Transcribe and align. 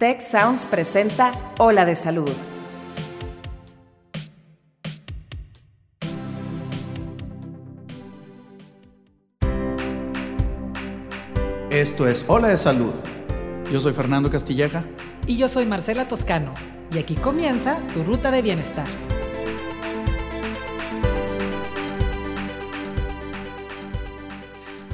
Tech 0.00 0.22
Sounds 0.22 0.64
presenta 0.64 1.30
Ola 1.58 1.84
de 1.84 1.94
Salud. 1.94 2.30
Esto 11.68 12.08
es 12.08 12.24
Hola 12.28 12.48
de 12.48 12.56
Salud. 12.56 12.94
Yo 13.70 13.78
soy 13.78 13.92
Fernando 13.92 14.30
Castilleja. 14.30 14.84
Y 15.26 15.36
yo 15.36 15.48
soy 15.48 15.66
Marcela 15.66 16.08
Toscano. 16.08 16.54
Y 16.94 16.96
aquí 16.96 17.14
comienza 17.14 17.76
tu 17.92 18.02
ruta 18.02 18.30
de 18.30 18.40
bienestar. 18.40 18.86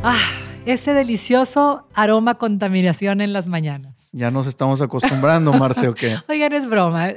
Ah, 0.02 0.18
ese 0.64 0.94
delicioso 0.94 1.86
aroma 1.94 2.38
contaminación 2.38 3.20
en 3.20 3.32
las 3.32 3.46
mañanas. 3.46 4.05
Ya 4.16 4.30
nos 4.30 4.46
estamos 4.46 4.80
acostumbrando, 4.80 5.52
Marce, 5.52 5.88
¿o 5.88 5.94
qué? 5.94 6.16
Oigan, 6.30 6.54
es 6.54 6.66
broma. 6.66 7.10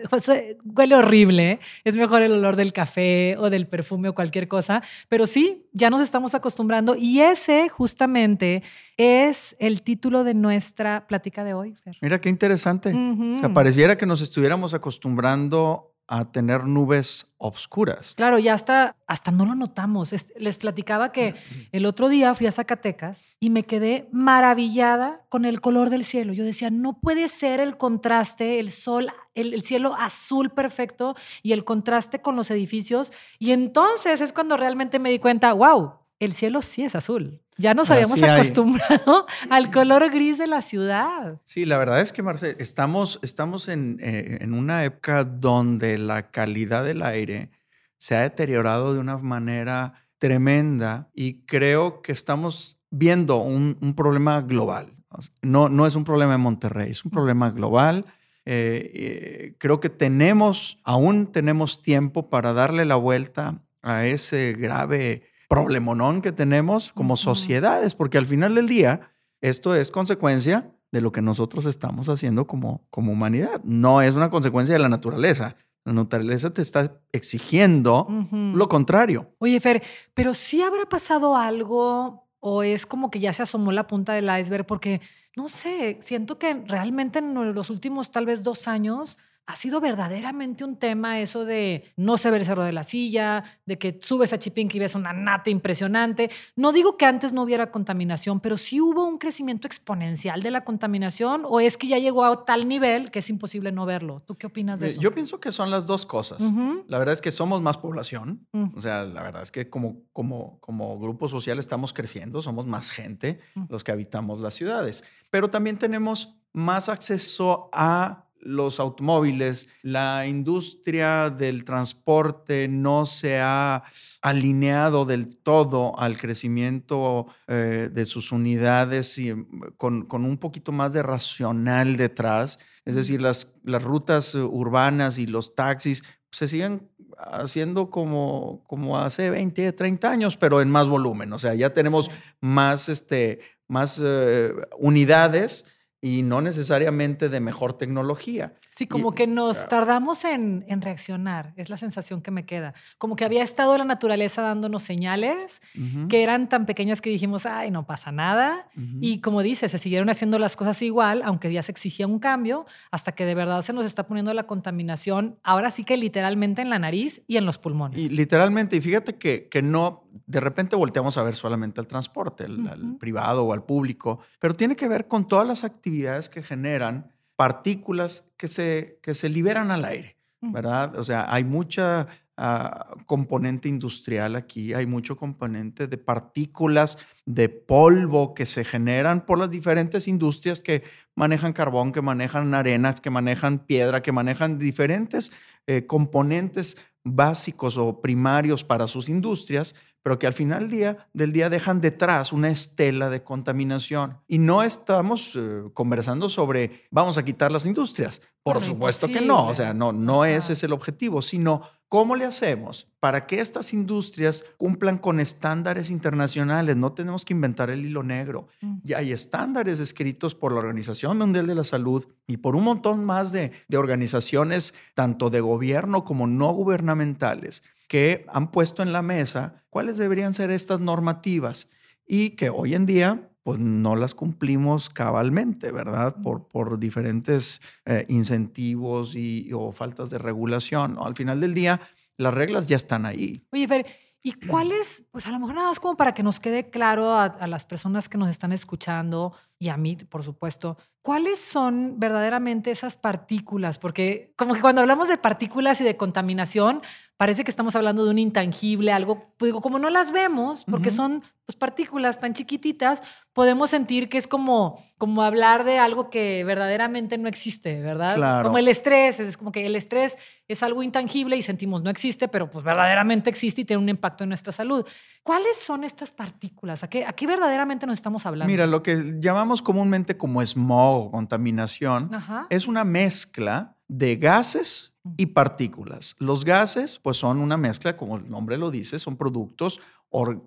Huele 0.65 0.95
horrible. 0.95 1.61
Es 1.85 1.95
mejor 1.95 2.21
el 2.23 2.33
olor 2.33 2.57
del 2.57 2.73
café 2.73 3.37
o 3.37 3.49
del 3.49 3.67
perfume 3.67 4.09
o 4.09 4.13
cualquier 4.13 4.49
cosa. 4.49 4.83
Pero 5.07 5.25
sí, 5.25 5.65
ya 5.71 5.89
nos 5.89 6.01
estamos 6.01 6.35
acostumbrando. 6.35 6.97
Y 6.97 7.21
ese 7.21 7.69
justamente 7.69 8.63
es 8.97 9.55
el 9.59 9.81
título 9.81 10.25
de 10.25 10.33
nuestra 10.33 11.07
plática 11.07 11.45
de 11.45 11.53
hoy. 11.53 11.73
Mira 12.01 12.19
qué 12.19 12.27
interesante. 12.27 12.93
Se 13.39 13.47
pareciera 13.47 13.97
que 13.97 14.05
nos 14.05 14.19
estuviéramos 14.19 14.73
acostumbrando 14.73 15.93
a 16.11 16.25
tener 16.31 16.65
nubes 16.65 17.27
obscuras. 17.37 18.15
Claro, 18.15 18.39
ya 18.39 18.55
hasta, 18.55 18.95
hasta 19.05 19.31
no 19.31 19.45
lo 19.45 19.53
notamos. 19.53 20.11
Les 20.37 20.57
platicaba 20.57 21.11
que 21.11 21.35
el 21.71 21.85
otro 21.85 22.09
día 22.09 22.33
fui 22.33 22.47
a 22.47 22.51
Zacatecas 22.51 23.23
y 23.39 23.51
me 23.51 23.61
quedé 23.61 24.09
maravillada 24.11 25.21
con 25.29 25.45
el 25.45 25.61
color 25.61 25.91
del 25.91 26.03
cielo. 26.03 26.33
Yo 26.33 26.43
decía, 26.43 26.71
no 26.71 26.99
puede 26.99 27.29
ser 27.29 27.59
el 27.59 27.77
contraste, 27.77 28.59
el 28.59 28.71
sol, 28.71 29.09
el, 29.35 29.53
el 29.53 29.61
cielo 29.61 29.93
azul 29.99 30.49
perfecto 30.49 31.15
y 31.43 31.51
el 31.51 31.63
contraste 31.63 32.21
con 32.21 32.35
los 32.35 32.49
edificios. 32.49 33.13
Y 33.37 33.51
entonces 33.51 34.19
es 34.19 34.33
cuando 34.33 34.57
realmente 34.57 34.97
me 34.97 35.11
di 35.11 35.19
cuenta, 35.19 35.53
wow, 35.53 35.93
el 36.17 36.33
cielo 36.33 36.63
sí 36.63 36.83
es 36.83 36.95
azul. 36.95 37.39
Ya 37.59 37.73
nos 37.73 37.91
habíamos 37.91 38.23
acostumbrado 38.23 39.25
al 39.49 39.69
color 39.69 40.09
gris 40.09 40.37
de 40.37 40.47
la 40.47 40.61
ciudad. 40.61 41.41
Sí, 41.43 41.65
la 41.65 41.77
verdad 41.77 41.99
es 41.99 42.13
que, 42.13 42.23
Marce, 42.23 42.55
estamos, 42.57 43.19
estamos 43.21 43.67
en, 43.67 43.99
eh, 44.01 44.39
en, 44.41 44.53
una 44.53 44.85
época 44.85 45.25
donde 45.25 45.97
la 45.97 46.31
calidad 46.31 46.85
del 46.85 47.03
aire 47.03 47.51
se 47.97 48.15
ha 48.15 48.21
deteriorado 48.21 48.93
de 48.93 48.99
una 48.99 49.17
manera 49.17 49.93
tremenda 50.19 51.09
y 51.13 51.41
creo 51.41 52.01
que 52.01 52.13
estamos 52.13 52.79
viendo 52.89 53.37
un, 53.37 53.77
un 53.81 53.93
problema 53.93 54.39
global. 54.41 54.95
No, 55.41 55.67
no 55.67 55.85
es 55.85 55.95
un 55.95 56.05
problema 56.05 56.33
de 56.33 56.37
Monterrey, 56.37 56.91
es 56.91 57.03
un 57.03 57.11
problema 57.11 57.51
global. 57.51 58.05
Eh, 58.45 58.91
eh, 58.95 59.55
creo 59.57 59.81
que 59.81 59.89
tenemos, 59.89 60.79
aún 60.83 61.31
tenemos 61.31 61.81
tiempo 61.81 62.29
para 62.29 62.53
darle 62.53 62.85
la 62.85 62.95
vuelta 62.95 63.61
a 63.81 64.05
ese 64.05 64.53
grave 64.53 65.28
problemonón 65.49 66.21
que 66.21 66.31
tenemos 66.31 66.93
como 66.93 67.17
sociedades, 67.17 67.95
porque 67.95 68.17
al 68.17 68.27
final 68.27 68.55
del 68.55 68.67
día 68.67 69.11
esto 69.41 69.75
es 69.75 69.91
consecuencia 69.91 70.71
de 70.91 71.01
lo 71.01 71.11
que 71.11 71.21
nosotros 71.21 71.65
estamos 71.65 72.07
haciendo 72.07 72.47
como, 72.47 72.85
como 72.89 73.11
humanidad. 73.11 73.61
No 73.63 74.01
es 74.01 74.15
una 74.15 74.29
consecuencia 74.29 74.73
de 74.73 74.79
la 74.79 74.89
naturaleza. 74.89 75.55
La 75.85 75.93
naturaleza 75.93 76.53
te 76.53 76.61
está 76.61 77.01
exigiendo 77.11 78.07
lo 78.31 78.69
contrario. 78.69 79.33
Oye, 79.39 79.59
Fer, 79.59 79.81
pero 80.13 80.33
sí 80.33 80.61
habrá 80.61 80.85
pasado 80.85 81.35
algo 81.35 82.27
o 82.39 82.63
es 82.63 82.85
como 82.85 83.09
que 83.09 83.19
ya 83.19 83.33
se 83.33 83.43
asomó 83.43 83.71
la 83.71 83.87
punta 83.87 84.13
del 84.13 84.29
iceberg 84.39 84.65
porque, 84.65 85.01
no 85.35 85.47
sé, 85.47 85.97
siento 86.01 86.37
que 86.37 86.53
realmente 86.53 87.19
en 87.19 87.53
los 87.53 87.69
últimos 87.69 88.11
tal 88.11 88.25
vez 88.25 88.43
dos 88.43 88.67
años 88.67 89.17
ha 89.49 89.55
sido 89.55 89.81
verdaderamente 89.81 90.63
un 90.63 90.77
tema 90.77 91.19
eso 91.19 91.43
de 91.43 91.91
no 91.97 92.19
se 92.19 92.29
ve 92.29 92.37
el 92.37 92.45
cerro 92.45 92.63
de 92.63 92.71
la 92.71 92.83
silla, 92.83 93.43
de 93.65 93.79
que 93.79 93.97
subes 93.99 94.31
a 94.31 94.37
Chipinque 94.37 94.77
y 94.77 94.79
ves 94.79 94.93
una 94.93 95.11
nata 95.11 95.49
impresionante. 95.49 96.29
No 96.55 96.71
digo 96.71 96.97
que 96.97 97.05
antes 97.07 97.33
no 97.33 97.41
hubiera 97.41 97.71
contaminación, 97.71 98.41
pero 98.41 98.57
sí 98.57 98.79
hubo 98.79 99.03
un 99.05 99.17
crecimiento 99.17 99.65
exponencial 99.65 100.43
de 100.43 100.51
la 100.51 100.63
contaminación 100.63 101.45
o 101.45 101.59
es 101.59 101.77
que 101.77 101.87
ya 101.87 101.97
llegó 101.97 102.25
a 102.25 102.45
tal 102.45 102.67
nivel 102.67 103.09
que 103.09 103.19
es 103.19 103.29
imposible 103.31 103.71
no 103.71 103.87
verlo. 103.87 104.21
¿Tú 104.27 104.35
qué 104.35 104.45
opinas 104.45 104.81
de 104.81 104.89
eso? 104.89 105.01
Yo 105.01 105.15
pienso 105.15 105.39
que 105.39 105.51
son 105.51 105.71
las 105.71 105.87
dos 105.87 106.05
cosas. 106.05 106.43
La 106.87 106.99
verdad 106.99 107.13
es 107.13 107.21
que 107.21 107.31
somos 107.31 107.59
más 107.59 107.79
población, 107.79 108.45
o 108.75 108.81
sea, 108.81 109.03
la 109.03 109.23
verdad 109.23 109.41
es 109.41 109.51
que 109.51 109.67
como, 109.67 110.03
como, 110.13 110.59
como 110.59 110.99
grupo 110.99 111.27
social 111.27 111.57
estamos 111.57 111.91
creciendo, 111.91 112.43
somos 112.43 112.67
más 112.67 112.91
gente 112.91 113.39
los 113.67 113.83
que 113.83 113.91
habitamos 113.91 114.41
las 114.41 114.53
ciudades, 114.53 115.03
pero 115.31 115.49
también 115.49 115.79
tenemos 115.79 116.35
más 116.53 116.87
acceso 116.87 117.69
a 117.73 118.28
los 118.41 118.79
automóviles, 118.79 119.67
la 119.81 120.25
industria 120.27 121.29
del 121.29 121.63
transporte 121.63 122.67
no 122.67 123.05
se 123.05 123.39
ha 123.39 123.83
alineado 124.21 125.05
del 125.05 125.37
todo 125.37 125.97
al 125.99 126.17
crecimiento 126.17 127.27
eh, 127.47 127.89
de 127.91 128.05
sus 128.05 128.31
unidades 128.31 129.17
y 129.17 129.33
mm, 129.33 129.73
con, 129.77 130.07
un 130.11 130.37
poquito 130.37 130.71
más 130.71 130.93
de 130.93 131.03
racional 131.03 131.97
detrás. 131.97 132.59
Es 132.85 132.95
decir, 132.95 133.21
las, 133.21 133.53
las 133.63 133.83
rutas 133.83 134.35
urbanas 134.35 135.17
y 135.17 135.27
los 135.27 135.55
taxis 135.55 136.03
se 136.31 136.47
siguen 136.47 136.89
haciendo 137.17 137.89
como, 137.89 138.63
como 138.67 138.97
hace 138.97 139.29
20, 139.29 139.73
30 139.73 140.09
años, 140.09 140.37
pero 140.37 140.61
en 140.61 140.69
más 140.69 140.87
volumen. 140.87 141.33
O 141.33 141.39
sea, 141.39 141.53
ya 141.53 141.73
tenemos 141.73 142.09
más, 142.39 142.89
este, 142.89 143.41
más 143.67 143.99
eh, 144.03 144.53
unidades 144.77 145.65
y 146.01 146.23
no 146.23 146.41
necesariamente 146.41 147.27
de 147.27 147.39
mejor 147.39 147.73
tecnología. 147.73 148.53
Sí, 148.75 148.87
como 148.87 149.13
que 149.13 149.27
nos 149.27 149.67
tardamos 149.67 150.23
en, 150.23 150.63
reaccionar, 150.81 151.53
es 151.57 151.69
la 151.69 151.75
sensación 151.75 152.21
que 152.21 152.31
me 152.31 152.45
queda. 152.45 152.73
Como 152.97 153.15
que 153.17 153.25
había 153.25 153.43
estado 153.43 153.77
la 153.77 153.83
naturaleza 153.83 154.41
dándonos 154.41 154.83
señales 154.83 155.61
que 156.09 156.23
eran 156.23 156.47
tan 156.47 156.65
pequeñas 156.65 157.01
que 157.01 157.09
dijimos, 157.09 157.45
ay, 157.45 157.71
no 157.71 157.85
pasa 157.85 158.11
nada. 158.11 158.69
Y 159.01 159.19
como 159.19 159.41
dices, 159.41 159.71
se 159.71 159.77
siguieron 159.77 160.09
haciendo 160.09 160.39
las 160.39 160.55
cosas 160.55 160.81
igual, 160.81 161.21
aunque 161.25 161.51
ya 161.51 161.61
se 161.61 161.71
exigía 161.71 162.07
un 162.07 162.19
cambio, 162.19 162.65
hasta 162.91 163.11
que 163.11 163.25
de 163.25 163.35
verdad 163.35 163.61
se 163.61 163.73
nos 163.73 163.85
está 163.85 164.07
poniendo 164.07 164.33
la 164.33 164.43
contaminación, 164.43 165.37
ahora 165.43 165.71
sí 165.71 165.83
que 165.83 165.97
literalmente 165.97 166.61
en 166.61 166.69
la 166.69 166.79
nariz 166.79 167.21
y 167.27 167.37
en 167.37 167.45
los 167.45 167.57
pulmones. 167.57 167.99
Y 167.99 168.09
literalmente, 168.09 168.77
y 168.77 168.81
fíjate 168.81 169.17
que, 169.17 169.49
que 169.49 169.61
no, 169.61 170.08
de 170.25 170.39
repente 170.39 170.75
volteamos 170.75 171.17
a 171.17 171.23
ver 171.23 171.35
solamente 171.35 171.79
al 171.79 171.87
transporte, 171.87 172.45
al 172.45 172.97
privado 172.99 173.45
o 173.45 173.53
al 173.53 173.63
público, 173.63 174.19
pero 174.39 174.55
tiene 174.55 174.75
que 174.75 174.87
ver 174.87 175.07
con 175.07 175.27
todas 175.27 175.47
las 175.47 175.63
actividades 175.63 176.29
que 176.29 176.43
generan 176.43 177.11
partículas 177.35 178.31
que 178.37 178.47
se, 178.47 178.99
que 179.01 179.13
se 179.13 179.29
liberan 179.29 179.71
al 179.71 179.85
aire, 179.85 180.17
¿verdad? 180.41 180.97
O 180.97 181.03
sea, 181.03 181.25
hay 181.33 181.43
mucha 181.43 182.07
ah, 182.35 182.95
componente 183.05 183.69
industrial 183.69 184.35
aquí, 184.35 184.73
hay 184.73 184.85
mucho 184.85 185.15
componente 185.15 185.87
de 185.87 185.97
partículas 185.97 186.97
de 187.25 187.47
polvo 187.47 188.33
que 188.33 188.45
se 188.45 188.65
generan 188.65 189.25
por 189.25 189.39
las 189.39 189.49
diferentes 189.49 190.07
industrias 190.07 190.59
que 190.59 190.83
manejan 191.15 191.53
carbón, 191.53 191.91
que 191.91 192.01
manejan 192.01 192.53
arenas, 192.53 192.99
que 192.99 193.09
manejan 193.09 193.59
piedra, 193.59 194.01
que 194.01 194.11
manejan 194.11 194.59
diferentes 194.59 195.31
eh, 195.65 195.85
componentes 195.85 196.77
básicos 197.03 197.77
o 197.77 198.01
primarios 198.01 198.63
para 198.63 198.87
sus 198.87 199.07
industrias 199.09 199.75
pero 200.01 200.19
que 200.19 200.27
al 200.27 200.33
final 200.33 200.61
del 200.61 200.69
día, 200.69 201.07
del 201.13 201.33
día 201.33 201.49
dejan 201.49 201.81
detrás 201.81 202.31
una 202.31 202.49
estela 202.49 203.09
de 203.09 203.23
contaminación. 203.23 204.17
Y 204.27 204.37
no 204.37 204.63
estamos 204.63 205.33
eh, 205.35 205.63
conversando 205.73 206.29
sobre 206.29 206.87
vamos 206.91 207.17
a 207.17 207.23
quitar 207.23 207.51
las 207.51 207.65
industrias. 207.65 208.21
Por 208.43 208.61
supuesto 208.61 209.07
que 209.07 209.21
no, 209.21 209.47
o 209.47 209.53
sea, 209.53 209.73
no, 209.73 209.91
no 209.91 210.25
ese 210.25 210.53
es 210.53 210.63
el 210.63 210.73
objetivo, 210.73 211.21
sino 211.21 211.61
cómo 211.89 212.15
le 212.15 212.25
hacemos 212.25 212.87
para 212.99 213.27
que 213.27 213.41
estas 213.41 213.73
industrias 213.73 214.45
cumplan 214.57 214.97
con 214.97 215.19
estándares 215.19 215.91
internacionales. 215.91 216.77
No 216.77 216.93
tenemos 216.93 217.25
que 217.25 217.33
inventar 217.33 217.69
el 217.69 217.85
hilo 217.85 218.01
negro. 218.01 218.47
Mm. 218.61 218.77
Ya 218.83 218.99
hay 218.99 219.11
estándares 219.11 219.79
escritos 219.79 220.35
por 220.35 220.53
la 220.53 220.59
Organización 220.59 221.17
Mundial 221.17 221.47
de 221.47 221.55
la 221.55 221.63
Salud 221.63 222.07
y 222.27 222.37
por 222.37 222.55
un 222.55 222.63
montón 222.63 223.03
más 223.03 223.31
de, 223.31 223.51
de 223.67 223.77
organizaciones, 223.77 224.73
tanto 224.93 225.29
de 225.29 225.41
gobierno 225.41 226.03
como 226.03 226.25
no 226.25 226.51
gubernamentales 226.53 227.63
que 227.89 228.25
han 228.29 228.51
puesto 228.51 228.83
en 228.83 228.93
la 228.93 229.01
mesa 229.01 229.65
cuáles 229.69 229.97
deberían 229.97 230.33
ser 230.33 230.51
estas 230.51 230.79
normativas 230.79 231.67
y 232.07 232.31
que 232.31 232.49
hoy 232.49 232.75
en 232.75 232.85
día 232.85 233.29
pues 233.43 233.57
no 233.57 233.95
las 233.95 234.13
cumplimos 234.13 234.89
cabalmente, 234.89 235.71
¿verdad? 235.71 236.15
Por, 236.21 236.47
por 236.47 236.77
diferentes 236.77 237.61
eh, 237.85 238.05
incentivos 238.07 239.15
y, 239.15 239.51
o 239.53 239.71
faltas 239.71 240.11
de 240.11 240.19
regulación. 240.19 240.97
Al 240.99 241.15
final 241.15 241.41
del 241.41 241.55
día, 241.55 241.81
las 242.17 242.33
reglas 242.33 242.67
ya 242.67 242.75
están 242.75 243.07
ahí. 243.07 243.41
Oye, 243.51 243.67
Fer, 243.67 243.87
¿y 244.21 244.33
cuáles, 244.47 245.05
pues 245.09 245.25
a 245.25 245.31
lo 245.31 245.39
mejor 245.39 245.55
nada 245.55 245.69
más 245.69 245.79
como 245.79 245.97
para 245.97 246.13
que 246.13 246.21
nos 246.21 246.39
quede 246.39 246.69
claro 246.69 247.13
a, 247.13 247.23
a 247.23 247.47
las 247.47 247.65
personas 247.65 248.07
que 248.07 248.19
nos 248.19 248.29
están 248.29 248.51
escuchando 248.51 249.33
y 249.57 249.69
a 249.69 249.77
mí, 249.77 249.95
por 249.95 250.23
supuesto, 250.23 250.77
¿cuáles 251.01 251.39
son 251.39 251.99
verdaderamente 251.99 252.69
esas 252.69 252.97
partículas? 252.97 253.79
Porque 253.79 254.31
como 254.37 254.53
que 254.53 254.61
cuando 254.61 254.81
hablamos 254.81 255.07
de 255.07 255.17
partículas 255.17 255.81
y 255.81 255.85
de 255.85 255.97
contaminación, 255.97 256.81
parece 257.19 257.43
que 257.43 257.51
estamos 257.51 257.75
hablando 257.75 258.05
de 258.05 258.11
un 258.11 258.17
intangible, 258.17 258.93
algo, 258.93 259.19
pues 259.35 259.49
digo, 259.49 259.59
como 259.59 259.77
no 259.77 259.89
las 259.89 260.13
vemos, 260.13 260.63
porque 260.63 260.89
son 260.89 261.21
pues, 261.45 261.57
partículas 261.57 262.17
tan 262.17 262.31
chiquititas, 262.31 263.03
podemos 263.33 263.71
sentir 263.71 264.07
que 264.07 264.17
es 264.17 264.25
como, 264.25 264.81
como 264.97 265.21
hablar 265.21 265.65
de 265.65 265.79
algo 265.79 266.09
que 266.09 266.45
verdaderamente 266.45 267.17
no 267.17 267.27
existe, 267.27 267.81
¿verdad? 267.81 268.41
Como 268.41 268.57
el 268.57 268.69
estrés, 268.69 269.19
es 269.19 269.35
como 269.35 269.51
que 269.51 269.65
el 269.65 269.75
estrés 269.75 270.17
es 270.47 270.63
algo 270.63 270.81
intangible 270.81 271.35
y 271.35 271.41
sentimos 271.41 271.83
no 271.83 271.89
existe, 271.89 272.29
pero 272.29 272.49
pues 272.49 272.63
verdaderamente 272.63 273.29
existe 273.29 273.61
y 273.61 273.65
tiene 273.65 273.83
un 273.83 273.89
impacto 273.89 274.23
en 274.23 274.29
nuestra 274.29 274.53
salud. 274.53 274.85
¿Cuáles 275.21 275.57
son 275.57 275.83
estas 275.83 276.13
partículas? 276.13 276.85
¿A 276.85 276.89
qué, 276.89 277.05
a 277.05 277.11
qué 277.11 277.27
verdaderamente 277.27 277.85
nos 277.85 277.95
estamos 277.95 278.25
hablando? 278.25 278.49
Mira, 278.49 278.65
lo 278.65 278.81
que 278.81 279.17
llamamos 279.19 279.61
comúnmente 279.61 280.15
como 280.15 280.41
smog 280.41 281.07
o 281.07 281.11
contaminación 281.11 282.11
es 282.49 282.65
una 282.65 282.85
mezcla 282.85 283.75
de 283.89 284.15
gases 284.15 284.93
y 285.17 285.27
partículas. 285.27 286.15
Los 286.19 286.45
gases, 286.45 286.99
pues 286.99 287.17
son 287.17 287.39
una 287.39 287.57
mezcla, 287.57 287.97
como 287.97 288.17
el 288.17 288.29
nombre 288.29 288.57
lo 288.57 288.71
dice, 288.71 288.99
son 288.99 289.17
productos 289.17 289.79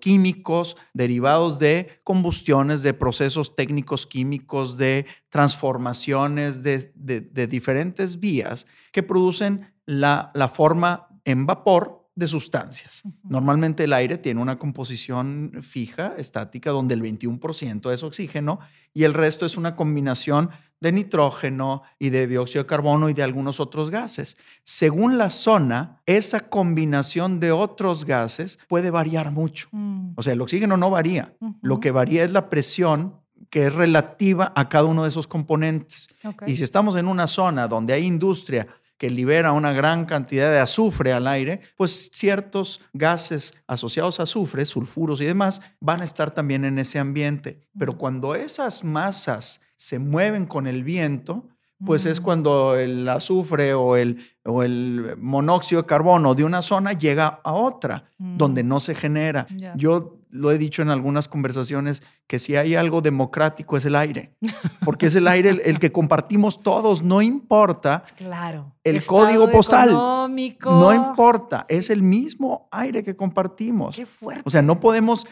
químicos 0.00 0.76
derivados 0.93 1.59
de 1.59 2.00
combustiones, 2.03 2.82
de 2.82 2.94
procesos 2.94 3.55
técnicos 3.55 4.06
químicos, 4.06 4.76
de 4.76 5.06
transformaciones 5.29 6.62
de, 6.62 7.47
diferentes 7.47 8.19
vías 8.19 8.67
que 8.91 9.03
producen 9.03 9.73
la, 9.87 10.32
la 10.35 10.49
forma 10.49 11.08
en 11.25 11.47
vapor 11.47 12.02
de 12.14 12.26
sustancias. 12.26 13.03
Normalmente 13.25 13.85
el 13.85 13.93
aire 13.93 14.19
tiene 14.19 14.41
una 14.41 14.59
composición 14.59 15.61
fija, 15.62 16.14
estática, 16.19 16.70
donde 16.70 16.94
el 16.94 17.03
21% 17.03 17.93
es 17.93 18.03
oxígeno 18.03 18.59
y 18.93 19.05
el 19.05 19.14
resto 19.14 19.47
es 19.47 19.56
una 19.56 19.76
combinación 19.76 20.50
de 20.81 20.93
nitrógeno 20.93 21.82
y 21.99 22.11
de 22.11 22.26
dióxido 22.26 22.64
de 22.64 22.67
carbono 22.67 23.09
y 23.09 23.14
de 23.14 23.23
algunos 23.23 23.61
otros 23.61 23.91
gases. 23.91 24.37
Según 24.64 25.17
la 25.17 25.31
zona, 25.31 26.03
esa 26.06 26.41
combinación 26.41 27.41
de 27.41 27.53
otros 27.53 28.05
gases 28.05 28.58
puede 28.69 28.91
variar 28.91 29.31
mucho. 29.31 29.69
Mm. 29.70 30.12
O 30.17 30.23
sea, 30.23 30.35
el 30.35 30.41
oxígeno 30.41 30.76
no 30.76 30.91
varía. 30.91 31.35
Lo 31.62 31.81
que 31.81 31.93
varía 31.93 32.25
es 32.25 32.32
la 32.32 32.50
presión 32.50 33.23
que 33.49 33.67
es 33.67 33.75
relativa 33.75 34.53
a 34.56 34.69
cada 34.69 34.85
uno 34.85 35.05
de 35.05 35.11
esos 35.11 35.26
componentes. 35.26 36.08
Y 36.47 36.56
si 36.56 36.65
estamos 36.65 36.97
en 36.97 37.06
una 37.06 37.26
zona 37.26 37.69
donde 37.69 37.93
hay 37.93 38.05
industria 38.05 38.67
que 39.03 39.11
libera 39.11 39.51
una 39.51 39.73
gran 39.73 40.05
cantidad 40.05 40.49
de 40.53 40.61
azufre 40.61 41.13
al 41.13 41.27
aire, 41.27 41.61
pues 41.77 42.09
ciertos 42.13 42.81
gases 42.93 43.53
asociados 43.67 44.21
a 44.21 44.23
azufre, 44.23 44.65
sulfuros 44.65 45.21
y 45.21 45.25
demás, 45.25 45.61
van 45.81 46.03
a 46.03 46.05
estar 46.05 46.31
también 46.31 46.65
en 46.65 46.79
ese 46.79 47.01
ambiente. 47.01 47.67
Pero 47.77 47.99
cuando 47.99 48.37
esas 48.37 48.85
masas 48.85 49.61
se 49.75 49.99
mueven 49.99 50.47
con 50.47 50.69
el 50.69 50.85
viento, 50.85 51.49
pues 51.85 52.07
es 52.07 52.21
mm. 52.21 52.23
cuando 52.23 52.77
el 52.77 53.09
azufre 53.09 53.75
o 53.75 53.97
el, 53.97 54.25
o 54.45 54.63
el 54.63 55.17
monóxido 55.19 55.83
de 55.83 55.89
carbono 55.89 56.37
de 56.37 56.45
una 56.45 56.63
zona 56.63 56.93
llega 56.93 57.41
a 57.43 57.55
otra, 57.55 58.05
donde 58.19 58.63
mm. 58.63 58.69
no 58.69 58.79
se 58.79 58.95
genera. 58.95 59.49
Yo 59.75 60.23
lo 60.33 60.51
he 60.51 60.59
dicho 60.59 60.81
en 60.81 60.89
algunas 60.89 61.29
conversaciones, 61.29 62.03
que 62.27 62.39
si 62.39 62.57
hay 62.57 62.75
algo 62.75 63.03
democrático 63.03 63.77
es 63.77 63.85
el 63.85 63.95
aire, 63.95 64.35
porque 64.83 65.07
es 65.07 65.15
el 65.15 65.29
aire 65.29 65.51
el, 65.63 65.79
que 65.79 65.93
compartimos 65.93 66.63
todos, 66.63 67.03
no 67.03 67.21
importa 67.21 68.03
claro. 68.17 68.75
El 68.84 69.05
código 69.05 69.50
postal, 69.50 69.93
no 69.93 70.93
importa, 70.93 71.67
es 71.69 71.90
el 71.90 72.02
mismo 72.02 72.69
aire 72.70 73.02
que 73.02 73.14
compartimos. 73.14 73.96
Qué 73.96 74.06
fuerte. 74.06 74.43
O 74.44 74.50
sea, 74.50 74.62
no 74.62 74.81
podemos 74.81 75.26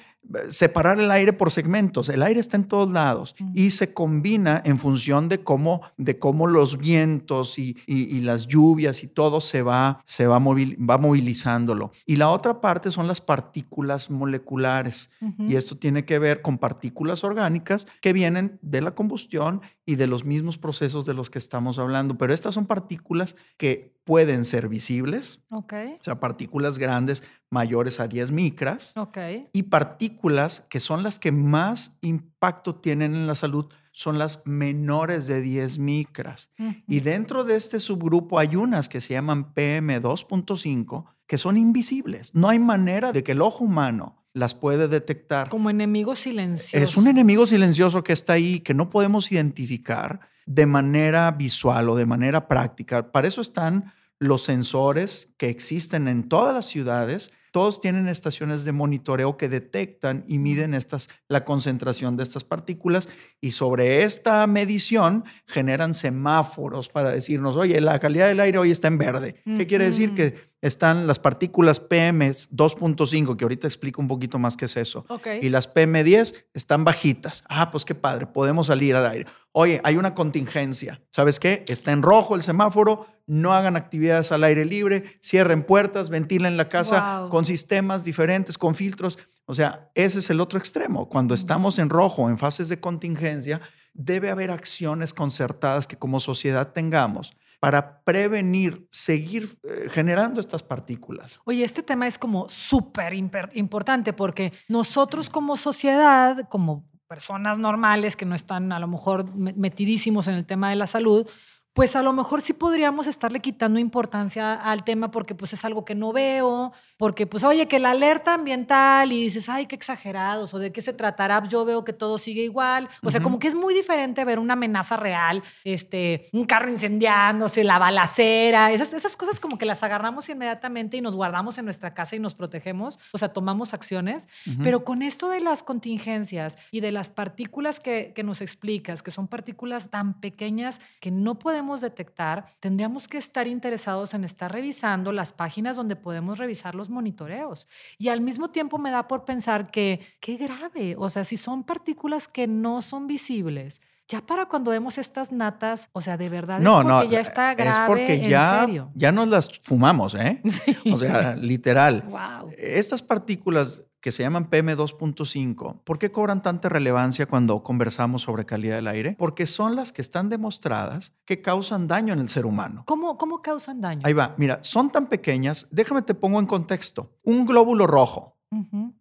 separar 0.48 1.00
el 1.00 1.10
aire 1.10 1.32
por 1.32 1.50
segmentos. 1.50 2.08
El 2.08 2.22
aire 2.22 2.40
está 2.40 2.56
en 2.56 2.64
todos 2.64 2.90
lados 2.90 3.34
y 3.54 3.70
se 3.70 3.92
combina 3.92 4.62
en 4.64 4.78
función 4.78 5.28
de 5.28 5.42
cómo, 5.42 5.80
de 5.96 6.18
cómo 6.18 6.46
los 6.46 6.78
vientos 6.78 7.58
y, 7.58 7.76
las 8.20 8.46
lluvias 8.46 9.02
y 9.02 9.08
todo 9.08 9.40
se 9.40 9.62
va, 9.62 10.02
se 10.04 10.26
va, 10.26 10.38
va 10.38 10.98
movilizándolo. 10.98 11.90
Y 12.06 12.16
la 12.16 12.28
otra 12.28 12.60
parte 12.60 12.90
son 12.90 13.08
las 13.08 13.20
partículas 13.20 14.10
moleculares. 14.10 15.10
Y 15.38 15.56
esto 15.56 15.76
tiene 15.76 16.04
que 16.04 16.18
ver 16.18 16.42
con 16.42 16.58
partículas 16.58 17.24
orgánicas 17.24 17.86
que 18.00 18.12
vienen 18.12 18.58
de 18.62 18.82
la 18.82 18.94
combustión 18.94 19.62
y 19.90 19.96
de 19.96 20.06
los 20.06 20.24
mismos 20.24 20.56
procesos 20.56 21.04
de 21.04 21.14
los 21.14 21.30
que 21.30 21.40
estamos 21.40 21.80
hablando. 21.80 22.16
Pero 22.16 22.32
estas 22.32 22.54
son 22.54 22.66
partículas 22.66 23.34
que 23.56 23.92
pueden 24.04 24.44
ser 24.44 24.68
visibles, 24.68 25.40
okay. 25.50 25.94
o 26.00 26.02
sea, 26.04 26.20
partículas 26.20 26.78
grandes 26.78 27.24
mayores 27.50 27.98
a 27.98 28.06
10 28.06 28.30
micras, 28.30 28.92
okay. 28.96 29.48
y 29.52 29.64
partículas 29.64 30.60
que 30.70 30.78
son 30.78 31.02
las 31.02 31.18
que 31.18 31.32
más 31.32 31.98
impacto 32.02 32.76
tienen 32.76 33.16
en 33.16 33.26
la 33.26 33.34
salud 33.34 33.66
son 33.90 34.16
las 34.16 34.46
menores 34.46 35.26
de 35.26 35.40
10 35.40 35.78
micras. 35.80 36.52
Y 36.86 37.00
dentro 37.00 37.42
de 37.42 37.56
este 37.56 37.80
subgrupo 37.80 38.38
hay 38.38 38.54
unas 38.54 38.88
que 38.88 39.00
se 39.00 39.14
llaman 39.14 39.52
PM2.5 39.52 41.06
que 41.26 41.36
son 41.38 41.56
invisibles. 41.56 42.32
No 42.32 42.48
hay 42.48 42.60
manera 42.60 43.12
de 43.12 43.24
que 43.24 43.32
el 43.32 43.42
ojo 43.42 43.64
humano 43.64 44.19
las 44.32 44.54
puede 44.54 44.88
detectar. 44.88 45.48
Como 45.48 45.70
enemigo 45.70 46.14
silencioso. 46.14 46.84
Es 46.84 46.96
un 46.96 47.08
enemigo 47.08 47.46
silencioso 47.46 48.02
que 48.04 48.12
está 48.12 48.34
ahí, 48.34 48.60
que 48.60 48.74
no 48.74 48.90
podemos 48.90 49.30
identificar 49.32 50.20
de 50.46 50.66
manera 50.66 51.30
visual 51.30 51.88
o 51.88 51.96
de 51.96 52.06
manera 52.06 52.48
práctica. 52.48 53.12
Para 53.12 53.28
eso 53.28 53.40
están 53.40 53.92
los 54.18 54.42
sensores 54.42 55.28
que 55.36 55.48
existen 55.48 56.08
en 56.08 56.28
todas 56.28 56.54
las 56.54 56.66
ciudades 56.66 57.32
todos 57.50 57.80
tienen 57.80 58.08
estaciones 58.08 58.64
de 58.64 58.72
monitoreo 58.72 59.36
que 59.36 59.48
detectan 59.48 60.24
y 60.28 60.38
miden 60.38 60.74
estas, 60.74 61.08
la 61.28 61.44
concentración 61.44 62.16
de 62.16 62.22
estas 62.22 62.44
partículas 62.44 63.08
y 63.40 63.52
sobre 63.52 64.04
esta 64.04 64.46
medición 64.46 65.24
generan 65.46 65.94
semáforos 65.94 66.88
para 66.88 67.10
decirnos, 67.10 67.56
oye, 67.56 67.80
la 67.80 67.98
calidad 67.98 68.28
del 68.28 68.40
aire 68.40 68.58
hoy 68.58 68.70
está 68.70 68.88
en 68.88 68.98
verde. 68.98 69.34
¿Qué 69.44 69.66
quiere 69.66 69.86
decir? 69.86 70.14
Que 70.14 70.49
están 70.62 71.06
las 71.06 71.18
partículas 71.18 71.80
PM 71.80 72.30
2.5, 72.30 73.36
que 73.36 73.44
ahorita 73.44 73.66
explico 73.66 74.02
un 74.02 74.08
poquito 74.08 74.38
más 74.38 74.56
qué 74.56 74.66
es 74.66 74.76
eso. 74.76 75.04
Y 75.40 75.48
las 75.48 75.72
PM10 75.72 76.34
están 76.52 76.84
bajitas. 76.84 77.44
Ah, 77.48 77.70
pues 77.70 77.84
qué 77.84 77.94
padre, 77.94 78.26
podemos 78.26 78.66
salir 78.66 78.94
al 78.94 79.06
aire. 79.06 79.26
Oye, 79.52 79.80
hay 79.84 79.96
una 79.96 80.14
contingencia. 80.14 81.00
¿Sabes 81.10 81.40
qué? 81.40 81.64
Está 81.68 81.92
en 81.92 82.02
rojo 82.02 82.34
el 82.34 82.42
semáforo, 82.42 83.06
no 83.26 83.54
hagan 83.54 83.76
actividades 83.76 84.32
al 84.32 84.44
aire 84.44 84.64
libre, 84.64 85.18
cierren 85.22 85.62
puertas, 85.62 86.10
ventilen 86.10 86.56
la 86.56 86.68
casa 86.68 87.28
con 87.30 87.46
sistemas 87.46 88.04
diferentes, 88.04 88.58
con 88.58 88.74
filtros. 88.74 89.18
O 89.46 89.54
sea, 89.54 89.90
ese 89.94 90.18
es 90.18 90.30
el 90.30 90.40
otro 90.40 90.58
extremo. 90.58 91.08
Cuando 91.08 91.34
estamos 91.34 91.78
en 91.78 91.88
rojo, 91.88 92.28
en 92.28 92.38
fases 92.38 92.68
de 92.68 92.80
contingencia, 92.80 93.60
debe 93.94 94.30
haber 94.30 94.50
acciones 94.50 95.14
concertadas 95.14 95.86
que 95.86 95.96
como 95.96 96.20
sociedad 96.20 96.72
tengamos 96.72 97.34
para 97.60 98.02
prevenir, 98.02 98.88
seguir 98.90 99.58
eh, 99.62 99.88
generando 99.90 100.40
estas 100.40 100.62
partículas. 100.62 101.38
Oye, 101.44 101.62
este 101.62 101.82
tema 101.82 102.06
es 102.06 102.18
como 102.18 102.48
súper 102.48 103.12
importante 103.12 104.14
porque 104.14 104.52
nosotros 104.66 105.28
como 105.28 105.58
sociedad, 105.58 106.48
como 106.48 106.88
personas 107.06 107.58
normales 107.58 108.16
que 108.16 108.24
no 108.24 108.34
están 108.34 108.72
a 108.72 108.78
lo 108.78 108.88
mejor 108.88 109.34
metidísimos 109.34 110.26
en 110.26 110.36
el 110.36 110.46
tema 110.46 110.70
de 110.70 110.76
la 110.76 110.86
salud, 110.86 111.28
pues 111.72 111.94
a 111.94 112.02
lo 112.02 112.12
mejor 112.12 112.42
sí 112.42 112.52
podríamos 112.52 113.06
estarle 113.06 113.40
quitando 113.40 113.78
importancia 113.78 114.54
al 114.54 114.82
tema 114.82 115.10
porque 115.10 115.36
pues 115.36 115.52
es 115.52 115.64
algo 115.64 115.84
que 115.84 115.94
no 115.94 116.12
veo, 116.12 116.72
porque 116.96 117.28
pues 117.28 117.44
oye, 117.44 117.68
que 117.68 117.78
la 117.78 117.92
alerta 117.92 118.34
ambiental 118.34 119.12
y 119.12 119.22
dices, 119.22 119.48
ay, 119.48 119.66
qué 119.66 119.76
exagerados, 119.76 120.52
o 120.52 120.58
de 120.58 120.72
qué 120.72 120.82
se 120.82 120.92
tratará, 120.92 121.42
yo 121.46 121.64
veo 121.64 121.84
que 121.84 121.92
todo 121.92 122.18
sigue 122.18 122.42
igual. 122.42 122.88
O 123.02 123.10
sea, 123.10 123.20
como 123.20 123.38
que 123.38 123.46
es 123.46 123.54
muy 123.54 123.72
diferente 123.72 124.24
ver 124.24 124.40
una 124.40 124.54
amenaza 124.54 124.96
real, 124.96 125.42
este, 125.62 126.28
un 126.32 126.44
carro 126.44 126.70
incendiándose, 126.70 127.62
la 127.62 127.78
balacera, 127.78 128.72
esas, 128.72 128.92
esas 128.92 129.16
cosas 129.16 129.38
como 129.38 129.56
que 129.56 129.64
las 129.64 129.82
agarramos 129.84 130.28
inmediatamente 130.28 130.96
y 130.96 131.00
nos 131.00 131.14
guardamos 131.14 131.56
en 131.58 131.66
nuestra 131.66 131.94
casa 131.94 132.16
y 132.16 132.18
nos 132.18 132.34
protegemos, 132.34 132.98
o 133.12 133.18
sea, 133.18 133.32
tomamos 133.32 133.74
acciones, 133.74 134.28
pero 134.62 134.84
con 134.84 135.02
esto 135.02 135.28
de 135.28 135.40
las 135.40 135.62
contingencias 135.62 136.58
y 136.72 136.80
de 136.80 136.90
las 136.90 137.10
partículas 137.10 137.78
que, 137.78 138.12
que 138.14 138.24
nos 138.24 138.40
explicas, 138.40 139.02
que 139.02 139.12
son 139.12 139.28
partículas 139.28 139.90
tan 139.90 140.20
pequeñas 140.20 140.80
que 141.00 141.12
no 141.12 141.38
podemos 141.38 141.59
detectar, 141.80 142.46
tendríamos 142.60 143.08
que 143.08 143.18
estar 143.18 143.46
interesados 143.46 144.14
en 144.14 144.24
estar 144.24 144.50
revisando 144.52 145.12
las 145.12 145.32
páginas 145.32 145.76
donde 145.76 145.96
podemos 145.96 146.38
revisar 146.38 146.74
los 146.74 146.90
monitoreos. 146.90 147.68
Y 147.98 148.08
al 148.08 148.20
mismo 148.20 148.50
tiempo 148.50 148.78
me 148.78 148.90
da 148.90 149.06
por 149.08 149.24
pensar 149.24 149.70
que 149.70 150.00
qué 150.20 150.36
grave, 150.36 150.96
o 150.98 151.10
sea, 151.10 151.24
si 151.24 151.36
son 151.36 151.64
partículas 151.64 152.28
que 152.28 152.46
no 152.46 152.82
son 152.82 153.06
visibles, 153.06 153.80
ya 154.08 154.20
para 154.20 154.46
cuando 154.46 154.72
vemos 154.72 154.98
estas 154.98 155.30
natas, 155.30 155.88
o 155.92 156.00
sea, 156.00 156.16
de 156.16 156.28
verdad 156.28 156.58
no, 156.58 156.80
es 156.80 156.86
porque 156.86 157.08
ya 157.08 157.20
está 157.20 157.54
grave, 157.54 157.70
es 157.70 157.86
porque 157.86 158.28
ya, 158.28 158.60
serio. 158.60 158.90
ya 158.94 159.12
nos 159.12 159.28
las 159.28 159.60
fumamos, 159.60 160.16
¿eh? 160.16 160.42
O 160.92 160.96
sea, 160.96 161.36
literal. 161.36 162.02
Wow. 162.08 162.50
Estas 162.58 163.02
partículas 163.02 163.84
que 164.00 164.12
se 164.12 164.22
llaman 164.22 164.48
PM2.5, 164.48 165.82
¿por 165.84 165.98
qué 165.98 166.10
cobran 166.10 166.42
tanta 166.42 166.68
relevancia 166.68 167.26
cuando 167.26 167.62
conversamos 167.62 168.22
sobre 168.22 168.46
calidad 168.46 168.76
del 168.76 168.88
aire? 168.88 169.14
Porque 169.18 169.46
son 169.46 169.76
las 169.76 169.92
que 169.92 170.02
están 170.02 170.28
demostradas 170.28 171.12
que 171.24 171.42
causan 171.42 171.86
daño 171.86 172.12
en 172.12 172.20
el 172.20 172.28
ser 172.28 172.46
humano. 172.46 172.84
¿Cómo, 172.86 173.18
cómo 173.18 173.42
causan 173.42 173.80
daño? 173.80 174.02
Ahí 174.04 174.12
va, 174.12 174.34
mira, 174.38 174.58
son 174.62 174.90
tan 174.90 175.08
pequeñas, 175.08 175.66
déjame 175.70 176.02
te 176.02 176.14
pongo 176.14 176.40
en 176.40 176.46
contexto. 176.46 177.18
Un 177.22 177.46
glóbulo 177.46 177.86
rojo 177.86 178.36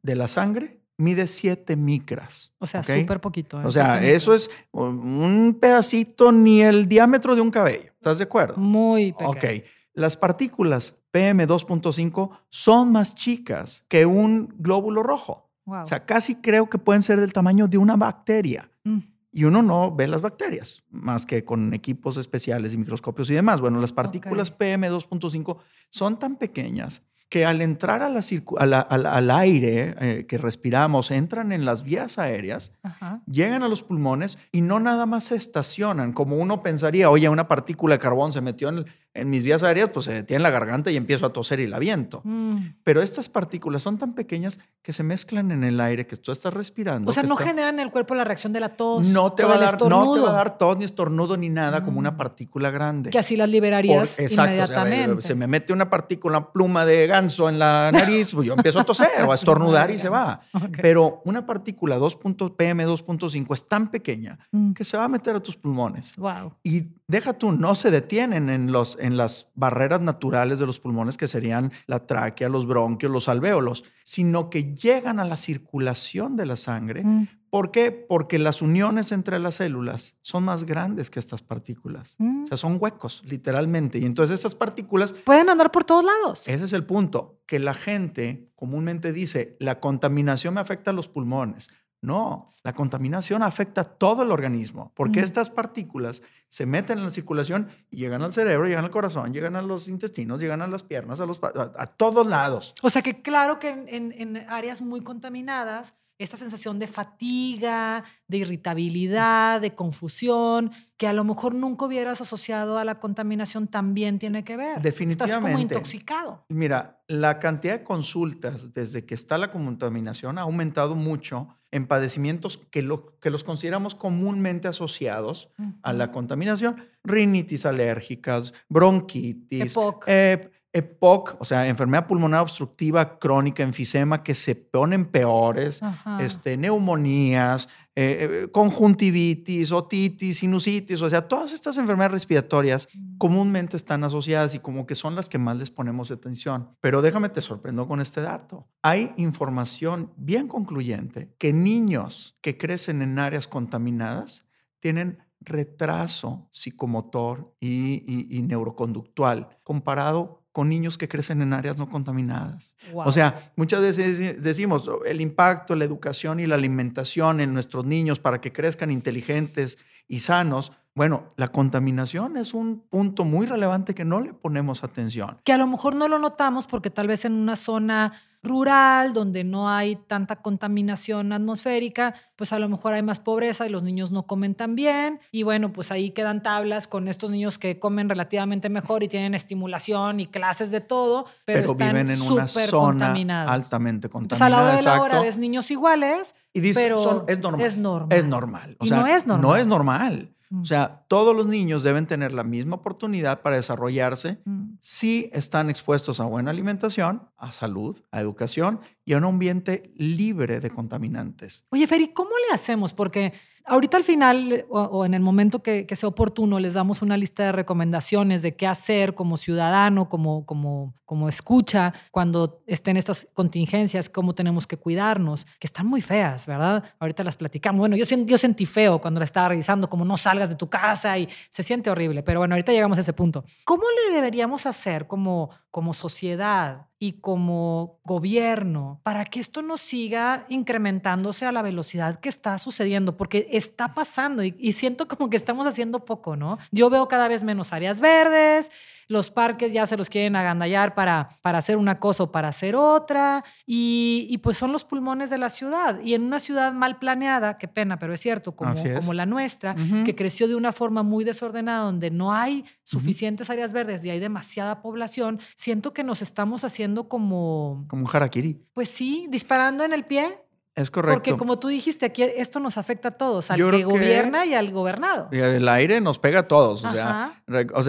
de 0.03 0.15
la 0.15 0.27
sangre 0.27 0.81
mide 0.97 1.27
7 1.27 1.75
micras. 1.75 2.51
O 2.59 2.67
sea, 2.67 2.83
súper 2.83 3.21
poquito. 3.21 3.59
¿eh? 3.61 3.65
O 3.65 3.71
sea, 3.71 4.03
eso 4.03 4.35
es 4.35 4.51
un 4.71 5.57
pedacito 5.59 6.31
ni 6.31 6.61
el 6.61 6.87
diámetro 6.87 7.35
de 7.35 7.41
un 7.41 7.49
cabello. 7.49 7.93
¿Estás 7.93 8.17
de 8.17 8.25
acuerdo? 8.25 8.57
Muy 8.57 9.13
pequeño. 9.13 9.31
Ok. 9.31 9.45
Las 9.93 10.17
partículas 10.17 10.98
PM2.5 11.13 12.29
son 12.49 12.91
más 12.91 13.15
chicas 13.15 13.83
que 13.87 14.05
un 14.05 14.53
glóbulo 14.57 15.03
rojo. 15.03 15.49
Wow. 15.65 15.81
O 15.81 15.85
sea, 15.85 16.05
casi 16.05 16.35
creo 16.35 16.69
que 16.69 16.77
pueden 16.77 17.01
ser 17.01 17.19
del 17.19 17.33
tamaño 17.33 17.67
de 17.67 17.77
una 17.77 17.95
bacteria. 17.95 18.69
Mm. 18.83 18.99
Y 19.31 19.43
uno 19.43 19.61
no 19.61 19.95
ve 19.95 20.07
las 20.07 20.23
bacterias, 20.23 20.81
más 20.89 21.27
que 21.27 21.45
con 21.45 21.71
equipos 21.75 22.17
especiales 22.17 22.73
y 22.73 22.77
microscopios 22.77 23.29
y 23.29 23.35
demás. 23.35 23.61
Bueno, 23.61 23.79
las 23.79 23.93
partículas 23.93 24.57
PM2.5 24.57 25.57
son 25.91 26.17
tan 26.17 26.35
pequeñas 26.37 27.03
que 27.29 27.45
al 27.45 27.61
entrar 27.61 28.01
a 28.01 28.09
la 28.09 28.21
circu- 28.21 28.55
a 28.59 28.65
la- 28.65 28.79
al, 28.79 29.05
al 29.05 29.29
aire 29.29 29.95
eh, 29.99 30.25
que 30.27 30.39
respiramos, 30.39 31.11
entran 31.11 31.51
en 31.51 31.63
las 31.63 31.83
vías 31.83 32.17
aéreas, 32.17 32.71
Ajá. 32.81 33.21
llegan 33.27 33.61
a 33.61 33.67
los 33.67 33.83
pulmones 33.83 34.39
y 34.51 34.61
no 34.61 34.79
nada 34.79 35.05
más 35.05 35.25
se 35.25 35.35
estacionan, 35.35 36.11
como 36.11 36.37
uno 36.37 36.63
pensaría, 36.63 37.11
oye, 37.11 37.29
una 37.29 37.47
partícula 37.47 37.93
de 37.95 37.99
carbón 37.99 38.33
se 38.33 38.41
metió 38.41 38.69
en, 38.69 38.87
en 39.13 39.29
mis 39.29 39.43
vías 39.43 39.63
aéreas, 39.63 39.89
pues 39.93 40.05
se 40.05 40.13
detiene 40.13 40.37
en 40.37 40.43
la 40.43 40.49
garganta 40.51 40.91
y 40.91 40.95
empiezo 40.95 41.25
a 41.25 41.33
toser 41.33 41.59
y 41.59 41.67
la 41.67 41.79
viento. 41.79 42.21
Mm. 42.23 42.57
Pero 42.83 43.01
estas 43.01 43.27
partículas 43.27 43.81
son 43.81 43.97
tan 43.97 44.13
pequeñas 44.13 44.59
que 44.83 44.93
se 44.93 45.03
mezclan 45.03 45.51
en 45.51 45.63
el 45.63 45.81
aire 45.81 46.05
que 46.07 46.15
tú 46.15 46.31
estás 46.31 46.53
respirando. 46.53 47.09
O 47.09 47.13
sea, 47.13 47.23
no 47.23 47.33
está- 47.33 47.45
generan 47.45 47.75
en 47.75 47.79
el 47.87 47.91
cuerpo 47.91 48.13
la 48.15 48.23
reacción 48.23 48.53
de 48.53 48.59
la 48.59 48.69
tos. 48.77 49.05
no 49.05 49.33
te, 49.33 49.43
va 49.43 49.55
a 49.55 49.57
dar, 49.57 49.81
no 49.89 50.13
te 50.13 50.19
va 50.21 50.29
a 50.29 50.33
dar 50.33 50.57
tos 50.57 50.77
ni 50.77 50.85
estornudo 50.85 51.35
ni 51.37 51.49
nada 51.49 51.83
como 51.83 51.99
una 51.99 52.11
Mm. 52.11 52.17
partícula 52.17 52.69
grande. 52.71 53.09
Que 53.09 53.19
así 53.19 53.35
las 53.35 53.47
Por- 53.47 53.53
liberarías 53.53 54.19
exacto, 54.19 54.63
o 54.63 54.67
sea, 54.67 54.75
inmediatamente. 54.83 55.21
se 55.27 55.35
me 55.35 55.47
mete 55.47 55.73
una 55.73 55.89
partícula, 55.89 56.51
pluma 56.51 56.85
de 56.85 57.07
ganso 57.07 57.49
en 57.49 57.57
la 57.59 57.89
nariz, 58.13 58.31
pues 58.33 58.47
yo 58.47 58.53
empiezo 58.53 58.79
a 58.79 58.83
toser 58.85 59.23
o 59.27 59.31
a 59.31 59.35
estornudar 59.35 59.89
y 59.91 59.97
se 59.97 60.09
va. 60.09 60.41
Pero 60.81 61.21
una 61.25 61.45
partícula 61.45 61.97
2. 61.97 62.15
punto- 62.15 62.55
PM2.5 62.55 63.53
es 63.53 63.67
tan 63.67 63.89
pequeña 63.91 64.39
Mm. 64.51 64.73
que 64.73 64.83
se 64.83 64.97
va 64.97 65.05
a 65.05 65.07
meter 65.09 65.35
a 65.35 65.39
tus 65.39 65.55
pulmones. 65.55 66.15
Wow. 66.17 66.53
Y 66.63 66.83
deja 67.07 67.33
tú, 67.33 67.51
no 67.51 67.75
se 67.75 67.91
detienen 67.91 68.49
en, 68.49 68.71
los, 68.71 68.97
en 68.99 69.17
las 69.17 69.51
barreras 69.55 70.01
naturales 70.01 70.59
de 70.59 70.65
los 70.65 70.79
pulmones, 70.79 71.17
que 71.17 71.27
serían 71.27 71.71
la 71.87 72.05
tráquea, 72.05 72.49
los 72.49 72.65
bronquios, 72.67 73.11
los 73.11 73.27
alvéolos, 73.29 73.83
sino 74.03 74.49
que 74.49 74.75
llegan 74.75 75.19
a 75.19 75.25
la 75.25 75.37
circulación 75.37 76.35
de 76.35 76.45
la 76.45 76.55
sangre. 76.55 77.03
Mm. 77.03 77.27
¿Por 77.49 77.71
qué? 77.71 77.91
Porque 77.91 78.37
las 78.37 78.61
uniones 78.61 79.11
entre 79.11 79.39
las 79.39 79.55
células 79.55 80.15
son 80.21 80.43
más 80.43 80.65
grandes 80.65 81.09
que 81.09 81.19
estas 81.19 81.41
partículas. 81.41 82.15
Mm. 82.19 82.43
O 82.43 82.47
sea, 82.47 82.57
son 82.57 82.77
huecos, 82.79 83.23
literalmente. 83.25 83.97
Y 83.97 84.05
entonces 84.05 84.39
esas 84.39 84.53
partículas, 84.55 85.13
Pueden 85.13 85.49
andar 85.49 85.71
por 85.71 85.83
todos 85.83 86.05
lados. 86.05 86.47
ese 86.47 86.65
es 86.65 86.73
el 86.73 86.85
punto, 86.85 87.41
que 87.47 87.57
la 87.59 87.73
gente 87.73 88.51
comúnmente 88.55 89.13
dice, 89.13 89.57
la 89.59 89.79
contaminación 89.79 90.53
me 90.53 90.61
afecta 90.61 90.91
a 90.91 90.93
los 90.93 91.07
pulmones. 91.07 91.69
No, 92.01 92.49
la 92.63 92.73
contaminación 92.73 93.43
afecta 93.43 93.81
a 93.81 93.83
todo 93.83 94.23
el 94.23 94.31
organismo, 94.31 94.93
porque 94.95 95.19
Mm. 95.19 95.23
estas 95.23 95.49
partículas 95.49 96.21
se 96.49 96.65
meten 96.65 96.97
en 96.97 97.05
la 97.05 97.09
circulación 97.11 97.69
y 97.91 97.97
llegan 97.97 98.21
al 98.23 98.33
cerebro, 98.33 98.67
llegan 98.67 98.83
al 98.85 98.91
corazón, 98.91 99.31
llegan 99.33 99.55
a 99.55 99.61
los 99.61 99.87
intestinos, 99.87 100.39
llegan 100.41 100.61
a 100.61 100.67
las 100.67 100.83
piernas, 100.83 101.19
a, 101.19 101.25
los, 101.25 101.39
a, 101.43 101.71
a 101.77 101.85
todos 101.87 102.25
lados. 102.27 102.73
O 102.81 102.89
sea 102.89 103.01
que 103.01 103.21
claro 103.21 103.59
que 103.59 103.69
en, 103.69 103.87
en- 103.87 104.13
en 104.37 104.49
áreas 104.49 104.81
muy 104.81 105.01
contaminadas, 105.01 105.93
esta 106.17 106.35
sensación 106.35 106.79
de 106.79 106.87
fatiga, 106.87 108.03
de 108.27 108.37
irritabilidad, 108.39 109.61
de 109.61 109.75
confusión, 109.75 110.71
que 110.97 111.07
a 111.07 111.13
lo 111.13 111.23
mejor 111.23 111.55
nunca 111.55 111.85
hubieras 111.85 112.19
asociado 112.21 112.77
a 112.77 112.83
la 112.85 112.99
contaminación, 112.99 113.67
también 113.67 114.19
tiene 114.19 114.43
que 114.43 114.57
ver. 114.57 114.67
Estás 114.67 114.81
como 114.81 114.83
Definitivamente. 114.83 115.75
intoxicado. 115.75 116.45
Mira, 116.49 117.01
la 117.07 117.39
cantidad 117.39 117.77
de 117.79 117.83
consultas 117.83 118.73
desde 118.73 119.05
que 119.05 119.15
está 119.15 119.37
la 119.37 119.51
contaminación 119.51 120.37
ha 120.37 120.41
aumentado 120.41 120.95
mucho 120.95 121.47
en 121.71 121.87
padecimientos 121.87 122.57
que, 122.57 122.81
lo, 122.81 123.17
que 123.19 123.29
los 123.29 123.43
consideramos 123.43 123.95
comúnmente 123.95 124.67
asociados 124.67 125.49
a 125.83 125.93
la 125.93 126.11
contaminación, 126.11 126.83
rinitis 127.03 127.65
alérgicas, 127.65 128.53
bronquitis, 128.69 129.71
EPOC. 129.71 130.03
eh, 130.07 130.51
EPOC, 130.71 131.37
o 131.39 131.45
sea, 131.45 131.67
enfermedad 131.67 132.05
pulmonar 132.07 132.41
obstructiva 132.41 133.17
crónica, 133.17 133.63
enfisema, 133.63 134.23
que 134.23 134.35
se 134.35 134.55
ponen 134.55 135.05
peores, 135.05 135.81
Ajá. 135.81 136.19
este, 136.21 136.57
neumonías, 136.57 137.69
eh, 138.01 138.43
eh, 138.45 138.47
conjuntivitis, 138.51 139.71
otitis, 139.73 140.37
sinusitis, 140.37 141.01
o 141.01 141.09
sea, 141.09 141.27
todas 141.27 141.51
estas 141.53 141.77
enfermedades 141.77 142.13
respiratorias 142.13 142.87
Mm. 142.93 143.17
comúnmente 143.17 143.75
están 143.77 144.03
asociadas 144.03 144.55
y 144.55 144.59
como 144.59 144.85
que 144.85 144.95
son 144.95 145.15
las 145.15 145.27
que 145.27 145.37
más 145.37 145.57
les 145.57 145.69
ponemos 145.69 146.09
atención. 146.11 146.69
Pero 146.81 147.01
déjame 147.01 147.27
te 147.29 147.41
sorprendo 147.41 147.87
con 147.87 147.99
este 147.99 148.21
dato. 148.21 148.67
Hay 148.83 149.11
información 149.17 150.11
bien 150.15 150.47
concluyente 150.47 151.33
que 151.37 151.51
niños 151.51 152.37
que 152.41 152.57
crecen 152.57 153.01
en 153.01 153.19
áreas 153.19 153.47
contaminadas 153.47 154.45
tienen 154.79 155.17
retraso 155.41 156.47
psicomotor 156.51 157.53
y, 157.59 158.03
y- 158.07 158.27
y 158.37 158.41
neuroconductual 158.43 159.57
comparado 159.63 160.38
con 160.51 160.67
niños 160.69 160.97
que 160.97 161.07
crecen 161.07 161.41
en 161.41 161.53
áreas 161.53 161.77
no 161.77 161.89
contaminadas. 161.89 162.75
Wow. 162.91 163.07
O 163.07 163.11
sea, 163.11 163.51
muchas 163.55 163.81
veces 163.81 164.19
deci- 164.19 164.35
decimos 164.37 164.87
"Oh, 164.87 165.03
el 165.05 165.21
impacto, 165.21 165.75
la 165.75 165.85
educación 165.85 166.39
y 166.39 166.45
la 166.47 166.55
alimentación 166.55 167.39
en 167.39 167.53
nuestros 167.53 167.85
niños 167.85 168.19
para 168.19 168.41
que 168.41 168.51
crezcan 168.51 168.89
inteligentes 168.91 169.77
y 170.07 170.19
sanos. 170.19 170.71
Bueno, 170.95 171.33
la 171.37 171.49
contaminación 171.49 172.35
es 172.35 172.53
un 172.53 172.81
punto 172.89 173.23
muy 173.23 173.45
relevante 173.45 173.93
que 173.93 174.03
no 174.05 174.19
le 174.21 174.33
ponemos 174.33 174.83
atención. 174.83 175.37
que 175.45 175.53
a 175.53 175.57
lo 175.57 175.67
mejor 175.67 175.95
no 175.95 176.07
lo 176.07 176.17
notamos 176.19 176.65
porque 176.67 176.89
tal 176.89 177.07
vez 177.07 177.25
en 177.25 177.33
una 177.33 177.55
zona 177.55 178.13
rural 178.41 179.13
donde 179.13 179.43
no 179.43 179.69
hay 179.69 179.95
tanta 179.95 180.37
contaminación 180.37 181.33
atmosférica, 181.33 182.13
pues 182.35 182.53
a 182.53 182.59
lo 182.59 182.69
mejor 182.69 182.93
hay 182.93 183.03
más 183.03 183.19
pobreza 183.19 183.65
y 183.67 183.69
los 183.69 183.83
niños 183.83 184.11
no 184.11 184.23
comen 184.27 184.55
tan 184.55 184.75
bien 184.75 185.19
y 185.31 185.43
bueno, 185.43 185.73
pues 185.73 185.91
ahí 185.91 186.11
quedan 186.11 186.41
tablas 186.41 186.87
con 186.87 187.07
estos 187.07 187.31
niños 187.31 187.57
que 187.57 187.79
comen 187.79 188.07
relativamente 188.07 188.69
mejor 188.69 189.03
y 189.03 189.07
tienen 189.09 189.33
estimulación 189.33 190.19
y 190.21 190.27
clases 190.27 190.71
de 190.71 190.79
todo, 190.81 191.25
pero, 191.45 191.59
Pero, 191.61 191.71
están 191.73 191.87
viven 191.89 192.09
en 192.11 192.21
una 192.21 192.47
zona 192.47 193.07
altamente 193.11 193.33
altamente 193.33 194.07
Entonces 194.07 194.41
a 194.41 194.49
la 194.49 194.57
contaminada. 194.57 194.61
hora 194.69 194.77
de 194.77 194.83
la 194.83 195.01
hora 195.01 195.21
ves 195.21 195.37
niños 195.37 195.69
iguales, 195.71 196.35
y 196.53 196.61
dices, 196.61 196.81
pero 196.81 197.03
son- 197.03 197.23
es 197.27 197.39
normal. 197.39 197.65
es 197.67 197.77
normal. 197.77 198.17
Es 198.17 198.25
normal. 198.25 198.77
O 198.79 198.85
Y 198.85 198.87
sea, 198.89 198.99
no 198.99 199.07
es 199.07 199.27
No 199.27 199.37
normal. 199.37 199.59
es 199.61 199.67
normal. 199.67 200.35
Mm. 200.49 200.61
O 200.61 200.65
sea, 200.65 201.05
todos 201.07 201.35
los 201.35 201.45
niños 201.47 201.83
deben 201.83 202.07
tener 202.07 202.31
la 202.31 202.43
misma 202.43 202.77
oportunidad 202.77 203.41
para 203.41 203.55
desarrollarse 203.57 204.39
Mm. 204.45 204.77
si 204.81 205.29
están 205.33 205.69
expuestos 205.69 206.19
a 206.19 206.25
buena 206.25 206.51
alimentación, 206.51 207.29
a 207.37 207.51
salud, 207.51 208.01
a 208.11 208.19
educación 208.21 208.79
y 209.05 209.13
a 209.13 209.17
un 209.17 209.25
ambiente 209.25 209.91
libre 209.95 210.59
de 210.59 210.69
contaminantes. 210.69 211.65
Oye, 211.69 211.87
Feri, 211.87 212.11
¿cómo 212.13 212.31
le 212.47 212.55
hacemos? 212.55 212.93
Porque 212.93 213.33
ahorita 213.69 213.97
al 213.97 214.03
final 214.03 214.65
o, 214.69 214.81
o 214.81 215.05
en 215.05 215.13
el 215.13 215.21
momento 215.21 215.63
que, 215.63 215.85
que 215.85 215.95
sea 215.95 216.09
oportuno 216.09 216.59
les 216.59 216.73
damos 216.73 217.01
una 217.01 217.17
lista 217.17 217.43
de 217.43 217.51
recomendaciones 217.51 218.41
de 218.41 218.55
qué 218.55 218.67
hacer 218.67 219.13
como 219.13 219.37
ciudadano, 219.37 220.09
como, 220.09 220.45
como, 220.45 220.95
como 221.05 221.29
escucha 221.29 221.93
cuando 222.11 222.61
estén 222.67 222.97
estas 222.97 223.27
contingencias, 223.33 224.09
cómo 224.09 224.35
tenemos 224.35 224.67
que 224.67 224.77
cuidarnos, 224.77 225.45
que 225.59 225.67
están 225.67 225.87
muy 225.87 226.01
feas, 226.01 226.47
¿verdad? 226.47 226.83
Ahorita 226.99 227.23
las 227.23 227.37
platicamos. 227.37 227.79
Bueno, 227.79 227.95
yo, 227.95 228.05
yo 228.05 228.37
sentí 228.37 228.65
feo 228.65 228.99
cuando 228.99 229.19
la 229.19 229.25
estaba 229.25 229.49
revisando, 229.49 229.89
como 229.89 230.05
no 230.05 230.17
salgas 230.17 230.49
de 230.49 230.55
tu 230.55 230.69
casa 230.69 231.17
y 231.17 231.29
se 231.49 231.63
siente 231.63 231.89
horrible, 231.89 232.23
pero 232.23 232.39
bueno, 232.39 232.55
ahorita 232.55 232.71
llegamos 232.71 232.97
a 232.97 233.01
ese 233.01 233.13
punto. 233.13 233.45
¿Cómo 233.63 233.83
le 234.07 234.15
deberíamos 234.15 234.65
hacer 234.65 235.07
como, 235.07 235.49
como 235.71 235.93
sociedad 235.93 236.88
y 236.99 237.13
como 237.13 237.99
gobierno 238.03 238.99
para 239.03 239.23
que 239.23 239.39
esto 239.39 239.61
no 239.61 239.77
siga 239.77 240.45
incrementándose 240.49 241.45
a 241.45 241.51
la 241.53 241.61
velocidad 241.61 242.19
que 242.19 242.29
está 242.29 242.57
sucediendo? 242.57 243.15
Porque 243.15 243.47
está 243.51 243.93
pasando 243.93 244.43
y, 244.43 244.73
siento 244.73 245.07
como 245.07 245.29
que 245.29 245.37
estamos 245.37 245.65
haciendo 245.65 246.05
poco, 246.05 246.35
¿no? 246.35 246.59
Yo 246.71 246.89
veo 246.89 247.07
cada 247.07 247.27
vez 247.27 247.43
menos 247.43 247.71
áreas 247.73 248.01
verdes, 248.01 248.71
los 249.09 249.29
parques 249.31 249.73
ya 249.73 249.85
se 249.85 249.97
los 249.97 250.09
quieren 250.09 250.37
agandallar 250.37 250.95
para, 250.95 251.27
para 251.41 251.57
hacer 251.57 251.75
una 251.75 251.99
cosa 251.99 252.23
o 252.23 252.31
para 252.31 252.47
hacer 252.47 252.75
otra, 252.77 253.43
y, 253.65 254.27
y 254.29 254.37
pues 254.37 254.55
son 254.55 254.71
los 254.71 254.85
pulmones 254.85 255.29
de 255.29 255.37
la 255.37 255.49
ciudad. 255.49 255.99
Y 256.01 256.13
en 256.13 256.21
una 256.23 256.39
ciudad 256.39 256.71
mal 256.71 256.99
planeada, 256.99 257.57
qué 257.57 257.67
pena, 257.67 257.99
pero 257.99 258.13
es 258.13 258.21
cierto, 258.21 258.55
como, 258.55 258.71
es. 258.71 258.97
como 258.99 259.13
la 259.13 259.25
nuestra, 259.25 259.75
que 260.05 260.15
creció 260.15 260.47
de 260.47 260.55
una 260.55 260.71
forma 260.71 261.03
muy 261.03 261.23
desordenada, 261.25 261.83
donde 261.83 262.11
no 262.11 262.33
hay 262.33 262.63
suficientes 262.83 263.49
áreas 263.49 263.73
verdes 263.73 264.05
y 264.05 264.09
hay 264.11 264.19
demasiada 264.19 264.81
población, 264.81 265.39
siento 265.55 265.91
que 265.91 266.03
nos 266.03 266.21
estamos 266.21 266.63
haciendo 266.63 267.09
como, 267.09 267.85
Como 267.89 268.05
un 268.05 268.09
harakiri. 268.13 268.61
pues 268.73 268.89
sí, 268.89 269.25
disparando 269.29 269.83
en 269.83 269.91
el 269.91 270.05
pie. 270.05 270.37
Es 270.79 270.89
correcto. 270.91 271.15
Porque 271.17 271.35
como 271.35 271.59
tú 271.59 271.67
dijiste, 271.67 272.05
aquí 272.05 272.23
esto 272.23 272.59
nos 272.59 272.77
afecta 272.77 273.09
a 273.09 273.11
todos, 273.11 273.51
al 273.51 273.57
Yo 273.59 273.69
que 273.69 273.83
gobierna 273.83 274.45
y 274.45 274.53
al 274.53 274.71
gobernado. 274.71 275.27
El 275.31 275.67
aire 275.67 275.99
nos 275.99 276.19
pega 276.19 276.39
a 276.39 276.43
todos. 276.43 276.83
O 276.83 276.91
sea, 276.91 277.43
o 277.73 277.83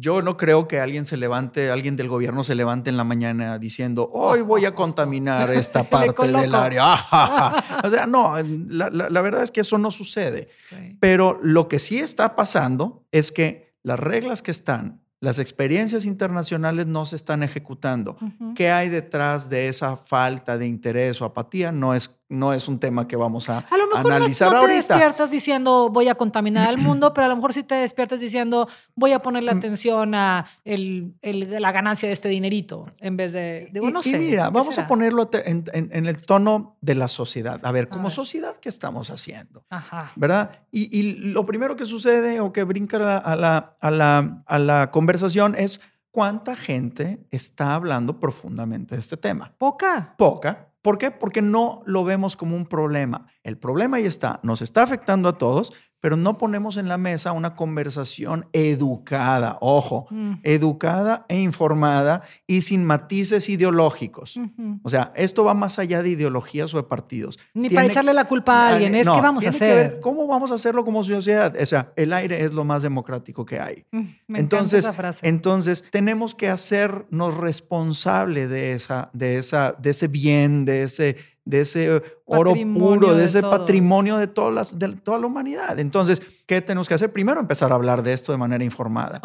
yo 0.00 0.22
no 0.22 0.36
creo 0.36 0.68
que 0.68 0.78
alguien 0.80 1.06
se 1.06 1.16
levante, 1.16 1.70
alguien 1.70 1.96
del 1.96 2.08
gobierno 2.08 2.44
se 2.44 2.54
levante 2.54 2.88
en 2.90 2.96
la 2.96 3.04
mañana 3.04 3.58
diciendo, 3.58 4.08
hoy 4.12 4.42
voy 4.42 4.64
a 4.64 4.74
contaminar 4.74 5.50
esta 5.50 5.82
parte 5.90 6.26
del 6.28 6.54
área. 6.54 6.94
o 7.84 7.90
sea, 7.90 8.06
no, 8.06 8.34
la, 8.68 8.90
la- 8.90 9.08
la 9.10 9.20
verdad 9.20 9.42
es 9.42 9.50
que 9.50 9.60
eso 9.62 9.76
no 9.78 9.90
sucede. 9.90 10.48
Sí. 10.68 10.96
Pero 11.00 11.38
lo 11.42 11.66
que 11.68 11.78
sí 11.78 11.98
está 11.98 12.36
pasando 12.36 13.04
es 13.10 13.32
que 13.32 13.74
las 13.82 13.98
reglas 13.98 14.42
que 14.42 14.50
están, 14.52 15.02
las 15.20 15.38
experiencias 15.38 16.04
internacionales 16.04 16.86
no 16.86 17.04
se 17.06 17.16
están 17.16 17.42
ejecutando. 17.42 18.16
¿Qué 18.54 18.70
hay 18.70 18.88
detrás 18.88 19.50
de 19.50 19.68
esa 19.68 19.96
falta 19.96 20.58
de 20.58 20.66
interés 20.66 21.20
o 21.20 21.24
apatía? 21.24 21.72
No 21.72 21.94
es 21.94 22.17
no 22.30 22.52
es 22.52 22.68
un 22.68 22.78
tema 22.78 23.08
que 23.08 23.16
vamos 23.16 23.48
a, 23.48 23.58
A 23.70 23.76
lo 23.78 23.86
mejor 23.86 24.02
no- 24.10 24.14
analizar 24.16 24.48
no, 24.48 24.60
te 24.60 24.66
ahorita. 24.66 24.94
despiertas 24.94 25.30
diciendo 25.30 25.88
voy 25.90 26.08
a 26.08 26.14
contaminar 26.14 26.68
al 26.68 26.76
mundo, 26.78 27.14
pero 27.14 27.24
a 27.24 27.28
lo 27.28 27.36
mejor 27.36 27.54
sí 27.54 27.62
te 27.62 27.74
despiertas 27.76 28.20
diciendo 28.20 28.68
voy 28.94 29.12
a 29.12 29.20
ponerle 29.22 29.54
Mm. 29.54 29.58
atención 29.58 30.14
a 30.14 30.46
el, 30.64 31.14
el- 31.22 31.60
la 31.62 31.72
ganancia 31.72 32.06
de 32.08 32.12
este 32.12 32.28
dinerito 32.28 32.86
en 33.00 33.16
vez 33.16 33.32
de, 33.32 33.70
digo, 33.72 33.88
Y- 33.88 33.92
no 33.92 34.00
y 34.00 34.10
sé. 34.10 34.18
mira, 34.18 34.46
¿qué 34.46 34.52
vamos 34.52 34.74
será? 34.74 34.84
a 34.86 34.88
ponerlo 34.88 35.30
en, 35.32 35.64
en- 35.72 35.88
en 35.92 36.06
el 36.06 36.20
tono 36.24 36.76
de 36.80 36.94
la 36.94 37.08
sociedad. 37.08 37.60
A 37.64 37.72
ver, 37.72 37.84
A 37.84 37.88
como 37.88 38.04
ver. 38.04 38.12
sociedad, 38.12 38.56
¿qué 38.60 38.68
estamos 38.68 39.10
haciendo? 39.10 39.64
Ajá. 39.70 40.12
¿Verdad? 40.16 40.50
Y, 40.70 40.94
y 40.98 41.12
lo 41.14 41.46
primero 41.46 41.76
que 41.76 41.86
sucede 41.86 42.40
o 42.40 42.52
que 42.52 42.62
brinca 42.64 42.98
a 42.98 43.00
la, 43.00 43.16
a 43.18 43.36
la, 43.36 43.76
a 43.80 43.90
la, 43.90 44.42
a 44.46 44.58
la 44.58 44.90
conversación 44.90 45.54
es 45.56 45.80
cuánta 46.10 46.56
gente 46.56 47.20
está 47.30 47.74
hablando 47.74 48.18
profundamente 48.20 48.94
de 48.96 49.00
este 49.00 49.16
tema. 49.16 49.52
Poca. 49.56 50.14
Poca. 50.18 50.67
¿Por 50.82 50.98
qué? 50.98 51.10
Porque 51.10 51.42
no 51.42 51.82
lo 51.86 52.04
vemos 52.04 52.36
como 52.36 52.56
un 52.56 52.66
problema. 52.66 53.26
El 53.42 53.58
problema 53.58 53.96
ahí 53.96 54.06
está, 54.06 54.40
nos 54.42 54.62
está 54.62 54.82
afectando 54.82 55.28
a 55.28 55.38
todos, 55.38 55.72
pero 56.00 56.16
no 56.16 56.38
ponemos 56.38 56.76
en 56.76 56.88
la 56.88 56.96
mesa 56.98 57.32
una 57.32 57.54
conversación 57.56 58.46
educada, 58.52 59.58
ojo, 59.60 60.06
Mm. 60.10 60.34
educada 60.42 61.26
e 61.28 61.40
informada 61.40 62.22
y 62.46 62.60
sin 62.60 62.84
matices 62.84 63.48
ideológicos. 63.48 64.38
O 64.82 64.88
sea, 64.88 65.12
esto 65.16 65.44
va 65.44 65.54
más 65.54 65.78
allá 65.78 66.02
de 66.02 66.10
ideologías 66.10 66.72
o 66.74 66.76
de 66.76 66.82
partidos. 66.84 67.38
Ni 67.54 67.62
Tiene- 67.68 67.74
para 67.74 67.86
echarle 67.88 68.12
la 68.14 68.26
culpa 68.26 68.52
a 68.68 68.74
alguien, 68.74 68.94
es 68.94 69.06
No, 69.06 69.16
que 69.16 69.20
vamos 69.20 69.44
a 69.44 69.50
tiene 69.50 69.58
que 69.58 69.74
ver 69.74 69.86
hacer. 69.86 70.00
¿Cómo 70.00 70.26
vamos 70.26 70.50
a 70.50 70.54
hacerlo 70.54 70.84
como 70.84 71.02
sociedad? 71.04 71.54
O 71.60 71.66
sea, 71.66 71.92
el 71.96 72.12
aire 72.12 72.44
es 72.44 72.52
lo 72.52 72.64
más 72.64 72.82
democrático 72.82 73.44
que 73.44 73.58
hay. 73.60 73.84
Mm, 73.90 74.00
Me 74.28 74.38
Entonces, 74.40 74.84
encanta 74.84 74.90
esa 74.90 74.92
frase. 74.92 75.28
entonces 75.28 75.84
tenemos 75.90 76.34
que 76.34 76.48
hacernos 76.48 77.34
responsable 77.36 78.46
de 78.48 78.72
esa, 78.72 79.10
de 79.12 79.38
esa, 79.38 79.74
de 79.78 79.90
ese 79.90 80.08
bien, 80.08 80.64
de 80.64 80.82
ese, 80.84 81.16
de 81.48 81.62
ese 81.62 82.02
oro 82.26 82.50
Patrimonio 82.50 83.00
puro, 83.00 83.14
de, 83.14 83.20
de 83.20 83.24
ese 83.24 83.40
todos. 83.40 83.58
patrimonio 83.58 84.16
de, 84.18 84.26
todas 84.26 84.54
las, 84.54 84.78
de 84.78 84.88
toda 84.92 85.18
la 85.18 85.26
humanidad. 85.26 85.78
Entonces, 85.78 86.20
¿qué 86.46 86.60
tenemos 86.60 86.88
que 86.88 86.94
hacer? 86.94 87.10
Primero, 87.10 87.40
empezar 87.40 87.72
a 87.72 87.74
hablar 87.74 88.02
de 88.02 88.12
esto 88.12 88.32
de 88.32 88.38
manera 88.38 88.62
informada. 88.64 89.20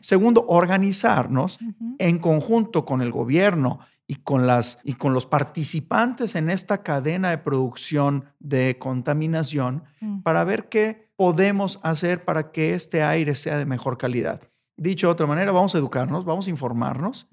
Segundo, 0.00 0.44
organizarnos 0.48 1.58
en 1.98 2.18
conjunto 2.18 2.84
con 2.84 3.00
el 3.00 3.12
gobierno 3.12 3.78
y 4.08 4.16
con, 4.16 4.46
las, 4.46 4.78
y 4.82 4.94
con 4.94 5.12
los 5.12 5.26
participantes 5.26 6.34
en 6.34 6.50
esta 6.50 6.82
cadena 6.82 7.30
de 7.30 7.38
producción 7.38 8.24
de 8.40 8.76
contaminación 8.78 9.84
Mm. 10.00 10.22
para 10.22 10.44
ver 10.44 10.68
qué 10.68 11.08
podemos 11.16 11.80
hacer 11.82 12.24
para 12.24 12.52
que 12.52 12.74
este 12.74 13.02
aire 13.02 13.34
sea 13.34 13.58
de 13.58 13.66
mejor 13.66 13.98
calidad. 13.98 14.40
Dicho 14.80 15.08
de 15.08 15.12
otra 15.12 15.26
manera, 15.26 15.50
vamos 15.50 15.74
a 15.74 15.78
educarnos, 15.78 16.24
vamos 16.24 16.46
a 16.46 16.50
informarnos. 16.50 17.26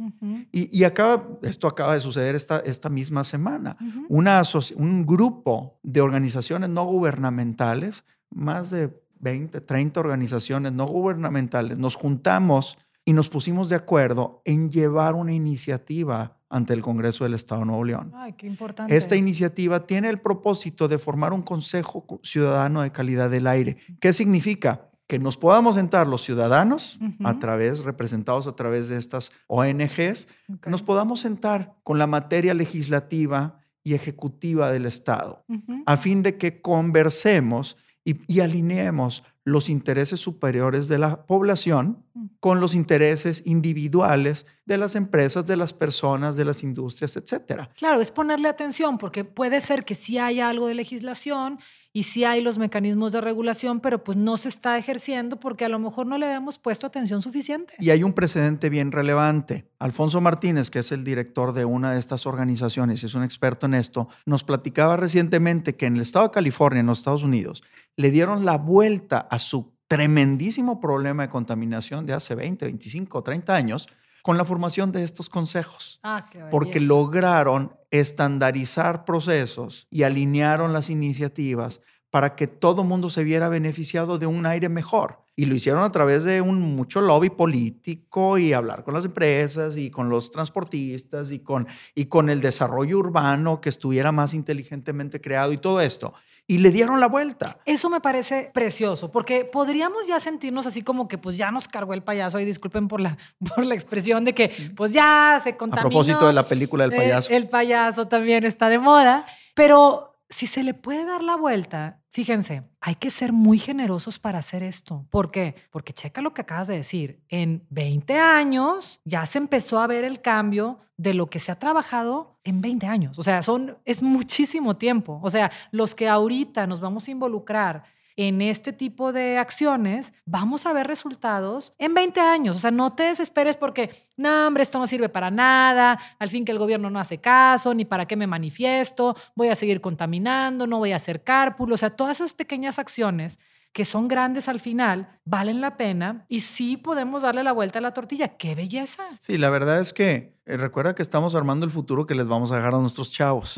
Y, 0.51 0.75
y 0.77 0.83
acaba, 0.83 1.27
esto 1.43 1.67
acaba 1.67 1.93
de 1.93 1.99
suceder 1.99 2.33
esta, 2.33 2.57
esta 2.59 2.89
misma 2.89 3.23
semana. 3.23 3.77
Una 4.09 4.41
asoci- 4.41 4.73
un 4.75 5.05
grupo 5.05 5.79
de 5.83 6.01
organizaciones 6.01 6.69
no 6.69 6.85
gubernamentales, 6.85 8.03
más 8.31 8.71
de 8.71 8.99
20, 9.19 9.61
30 9.61 9.99
organizaciones 9.99 10.71
no 10.73 10.85
gubernamentales, 10.87 11.77
nos 11.77 11.95
juntamos 11.95 12.77
y 13.05 13.13
nos 13.13 13.29
pusimos 13.29 13.69
de 13.69 13.75
acuerdo 13.75 14.41
en 14.45 14.71
llevar 14.71 15.13
una 15.13 15.31
iniciativa 15.33 16.37
ante 16.49 16.73
el 16.73 16.81
Congreso 16.81 17.23
del 17.25 17.33
Estado 17.35 17.61
de 17.61 17.67
Nuevo 17.67 17.83
León. 17.83 18.11
Ay, 18.15 18.33
qué 18.33 18.47
importante. 18.47 18.95
Esta 18.95 19.15
iniciativa 19.15 19.85
tiene 19.85 20.09
el 20.09 20.19
propósito 20.19 20.87
de 20.87 20.97
formar 20.97 21.33
un 21.33 21.41
Consejo 21.43 22.05
Ciudadano 22.23 22.81
de 22.81 22.91
Calidad 22.91 23.29
del 23.29 23.45
Aire. 23.47 23.77
¿Qué 23.99 24.13
significa? 24.13 24.89
Que 25.07 25.19
nos 25.19 25.37
podamos 25.37 25.75
sentar 25.75 26.07
los 26.07 26.23
ciudadanos, 26.23 26.97
a 27.23 27.37
través, 27.37 27.83
representados 27.83 28.47
a 28.47 28.55
través 28.55 28.87
de 28.87 28.97
estas 28.97 29.31
ONGs, 29.47 30.27
que 30.61 30.69
nos 30.69 30.81
podamos 30.81 31.19
sentar 31.19 31.75
con 31.83 31.99
la 31.99 32.07
materia 32.07 32.53
legislativa 32.53 33.59
y 33.83 33.93
ejecutiva 33.93 34.71
del 34.71 34.85
Estado, 34.87 35.45
a 35.85 35.97
fin 35.97 36.23
de 36.23 36.37
que 36.37 36.61
conversemos 36.61 37.77
y, 38.03 38.21
y 38.33 38.39
alineemos 38.39 39.23
los 39.43 39.69
intereses 39.69 40.19
superiores 40.19 40.87
de 40.87 40.97
la 40.97 41.25
población 41.27 42.05
Mm. 42.15 42.27
con 42.39 42.61
los 42.61 42.75
intereses 42.75 43.41
individuales 43.45 44.45
de 44.65 44.77
las 44.77 44.95
empresas, 44.95 45.45
de 45.45 45.57
las 45.57 45.73
personas, 45.73 46.37
de 46.37 46.45
las 46.45 46.63
industrias, 46.63 47.17
etcétera. 47.17 47.69
Claro, 47.75 47.99
es 47.99 48.09
ponerle 48.09 48.47
atención, 48.47 48.97
porque 48.97 49.25
puede 49.25 49.59
ser 49.59 49.83
que 49.83 49.95
sí 49.95 50.17
haya 50.17 50.47
algo 50.47 50.67
de 50.67 50.75
legislación 50.75 51.59
y 51.95 52.03
sí 52.03 52.25
hay 52.25 52.41
los 52.41 52.57
mecanismos 52.57 53.13
de 53.13 53.21
regulación, 53.21 53.79
pero 53.79 54.03
pues 54.03 54.17
no 54.17 54.35
se 54.35 54.49
está 54.49 54.77
ejerciendo 54.77 55.39
porque 55.39 55.63
a 55.63 55.69
lo 55.69 55.79
mejor 55.79 56.05
no 56.05 56.17
le 56.17 56.25
habíamos 56.25 56.59
puesto 56.59 56.85
atención 56.85 57.21
suficiente. 57.21 57.73
Y 57.79 57.89
hay 57.89 58.03
un 58.03 58.11
precedente 58.11 58.67
bien 58.67 58.91
relevante. 58.91 59.69
Alfonso 59.79 60.19
Martínez, 60.19 60.69
que 60.69 60.79
es 60.79 60.91
el 60.91 61.05
director 61.05 61.53
de 61.53 61.63
una 61.63 61.93
de 61.93 61.99
estas 61.99 62.25
organizaciones 62.25 63.01
y 63.01 63.05
es 63.05 63.15
un 63.15 63.23
experto 63.23 63.65
en 63.65 63.75
esto, 63.75 64.09
nos 64.25 64.43
platicaba 64.43 64.97
recientemente 64.97 65.77
que 65.77 65.85
en 65.85 65.95
el 65.95 66.01
estado 66.01 66.25
de 66.25 66.31
California, 66.31 66.81
en 66.81 66.87
los 66.87 66.99
Estados 66.99 67.23
Unidos, 67.23 67.63
le 67.95 68.11
dieron 68.11 68.43
la 68.43 68.57
vuelta 68.57 69.19
a 69.31 69.39
su 69.39 69.71
tremendísimo 69.87 70.81
problema 70.81 71.23
de 71.23 71.29
contaminación 71.29 72.05
de 72.05 72.13
hace 72.13 72.35
20, 72.35 72.65
25, 72.65 73.23
30 73.23 73.55
años 73.55 73.87
con 74.25 74.39
la 74.39 74.43
formación 74.45 74.91
de 74.91 75.03
estos 75.03 75.29
consejos. 75.29 75.99
Ah, 76.01 76.27
qué 76.31 76.39
Porque 76.49 76.79
lograron 76.79 77.75
estandarizar 77.91 79.05
procesos 79.05 79.85
y 79.91 80.01
alinearon 80.01 80.73
las 80.73 80.89
iniciativas 80.89 81.79
para 82.09 82.35
que 82.35 82.47
todo 82.47 82.83
mundo 82.83 83.11
se 83.11 83.23
viera 83.23 83.49
beneficiado 83.49 84.17
de 84.17 84.25
un 84.25 84.47
aire 84.47 84.67
mejor. 84.67 85.19
Y 85.35 85.45
lo 85.45 85.53
hicieron 85.53 85.83
a 85.83 85.91
través 85.91 86.23
de 86.23 86.41
un 86.41 86.59
mucho 86.59 87.01
lobby 87.01 87.29
político 87.29 88.39
y 88.39 88.51
hablar 88.51 88.83
con 88.83 88.95
las 88.95 89.05
empresas 89.05 89.77
y 89.77 89.91
con 89.91 90.09
los 90.09 90.31
transportistas 90.31 91.29
y 91.31 91.41
con, 91.41 91.67
y 91.93 92.05
con 92.05 92.31
el 92.31 92.41
desarrollo 92.41 92.97
urbano 92.97 93.61
que 93.61 93.69
estuviera 93.69 94.11
más 94.11 94.33
inteligentemente 94.33 95.21
creado 95.21 95.53
y 95.53 95.59
todo 95.59 95.81
esto. 95.81 96.15
Y 96.47 96.59
le 96.59 96.69
dieron 96.71 96.99
la 96.99 97.07
vuelta. 97.07 97.57
Eso 97.65 97.89
me 97.89 97.99
parece 98.01 98.51
precioso, 98.53 99.11
porque 99.11 99.45
podríamos 99.45 100.05
ya 100.07 100.19
sentirnos 100.19 100.65
así 100.67 100.83
como 100.83 101.07
que 101.07 101.17
pues 101.17 101.37
ya 101.37 101.49
nos 101.51 101.67
cargó 101.67 101.93
el 101.95 102.03
payaso, 102.03 102.39
y 102.39 102.45
disculpen 102.45 102.87
por 102.87 103.01
la, 103.01 103.17
por 103.55 103.65
la 103.65 103.73
expresión 103.73 104.23
de 104.25 104.33
que 104.33 104.71
pues 104.75 104.93
ya 104.93 105.39
se 105.43 105.49
A 105.49 105.57
contaminó. 105.57 105.89
propósito 105.89 106.27
de 106.27 106.33
la 106.33 106.43
película 106.43 106.83
del 106.83 106.93
Eh, 106.93 106.97
payaso. 106.97 107.31
el 107.33 107.49
payaso 107.49 108.07
también 108.07 108.43
está 108.45 108.69
de 108.69 108.77
moda, 108.79 109.25
pero 109.55 110.11
si 110.29 110.45
se 110.47 110.63
le 110.63 110.73
puede 110.73 111.05
dar 111.05 111.23
la 111.23 111.35
vuelta, 111.35 112.01
fíjense, 112.11 112.63
hay 112.81 112.95
que 112.95 113.09
ser 113.09 113.31
muy 113.33 113.57
generosos 113.59 114.19
para 114.19 114.39
hacer 114.39 114.63
esto. 114.63 115.05
¿Por 115.09 115.31
qué? 115.31 115.55
Porque 115.71 115.93
checa 115.93 116.21
lo 116.21 116.33
que 116.33 116.41
acabas 116.41 116.67
de 116.67 116.75
decir. 116.77 117.21
En 117.29 117.65
20 117.69 118.19
años 118.19 118.99
ya 119.03 119.25
se 119.25 119.37
empezó 119.37 119.79
a 119.79 119.87
ver 119.87 120.03
el 120.03 120.21
cambio 120.21 120.79
de 120.97 121.13
lo 121.13 121.27
que 121.29 121.39
se 121.39 121.51
ha 121.51 121.59
trabajado 121.59 122.34
en 122.45 122.61
20 122.61 122.87
años. 122.87 123.19
O 123.19 123.23
sea, 123.23 123.41
son, 123.41 123.77
es 123.83 124.01
muchísimo 124.01 124.77
tiempo. 124.77 125.19
O 125.21 125.29
sea, 125.29 125.51
los 125.71 125.93
que 125.93 126.07
ahorita 126.07 126.65
nos 126.67 126.79
vamos 126.79 127.07
a 127.07 127.11
involucrar 127.11 127.83
en 128.17 128.41
este 128.41 128.71
tipo 128.71 129.11
de 129.11 129.37
acciones, 129.37 130.13
vamos 130.25 130.65
a 130.65 130.71
ver 130.71 130.87
resultados 130.87 131.73
en 131.77 131.93
20 131.93 132.19
años. 132.21 132.55
O 132.55 132.59
sea, 132.59 132.71
no 132.71 132.93
te 132.93 133.03
desesperes 133.03 133.57
porque, 133.57 133.89
no, 134.15 134.47
hombre, 134.47 134.63
esto 134.63 134.79
no 134.79 134.87
sirve 134.87 135.09
para 135.09 135.29
nada, 135.31 135.99
al 136.17 136.29
fin 136.29 136.45
que 136.45 136.53
el 136.53 136.59
gobierno 136.59 136.89
no 136.89 136.99
hace 136.99 137.17
caso, 137.17 137.73
ni 137.73 137.83
para 137.83 138.05
qué 138.05 138.15
me 138.15 138.27
manifiesto, 138.27 139.17
voy 139.35 139.49
a 139.49 139.55
seguir 139.55 139.81
contaminando, 139.81 140.65
no 140.65 140.77
voy 140.77 140.93
a 140.93 140.97
hacer 140.97 141.23
cárpulo. 141.23 141.75
O 141.75 141.77
sea, 141.77 141.89
todas 141.89 142.21
esas 142.21 142.33
pequeñas 142.33 142.79
acciones 142.79 143.37
que 143.73 143.83
son 143.83 144.07
grandes 144.07 144.47
al 144.47 144.61
final, 144.61 145.19
valen 145.25 145.59
la 145.59 145.75
pena 145.75 146.25
y 146.29 146.39
sí 146.39 146.77
podemos 146.77 147.23
darle 147.23 147.43
la 147.43 147.51
vuelta 147.51 147.79
a 147.79 147.81
la 147.81 147.93
tortilla. 147.93 148.37
¡Qué 148.37 148.55
belleza! 148.55 149.03
Sí, 149.19 149.37
la 149.37 149.49
verdad 149.49 149.81
es 149.81 149.91
que 149.91 150.34
eh, 150.45 150.57
recuerda 150.57 150.93
que 150.95 151.01
estamos 151.01 151.33
armando 151.35 151.65
el 151.65 151.71
futuro 151.71 152.05
que 152.05 152.13
les 152.15 152.27
vamos 152.27 152.51
a 152.51 152.57
dejar 152.57 152.75
a 152.75 152.79
nuestros 152.79 153.11
chavos. 153.11 153.55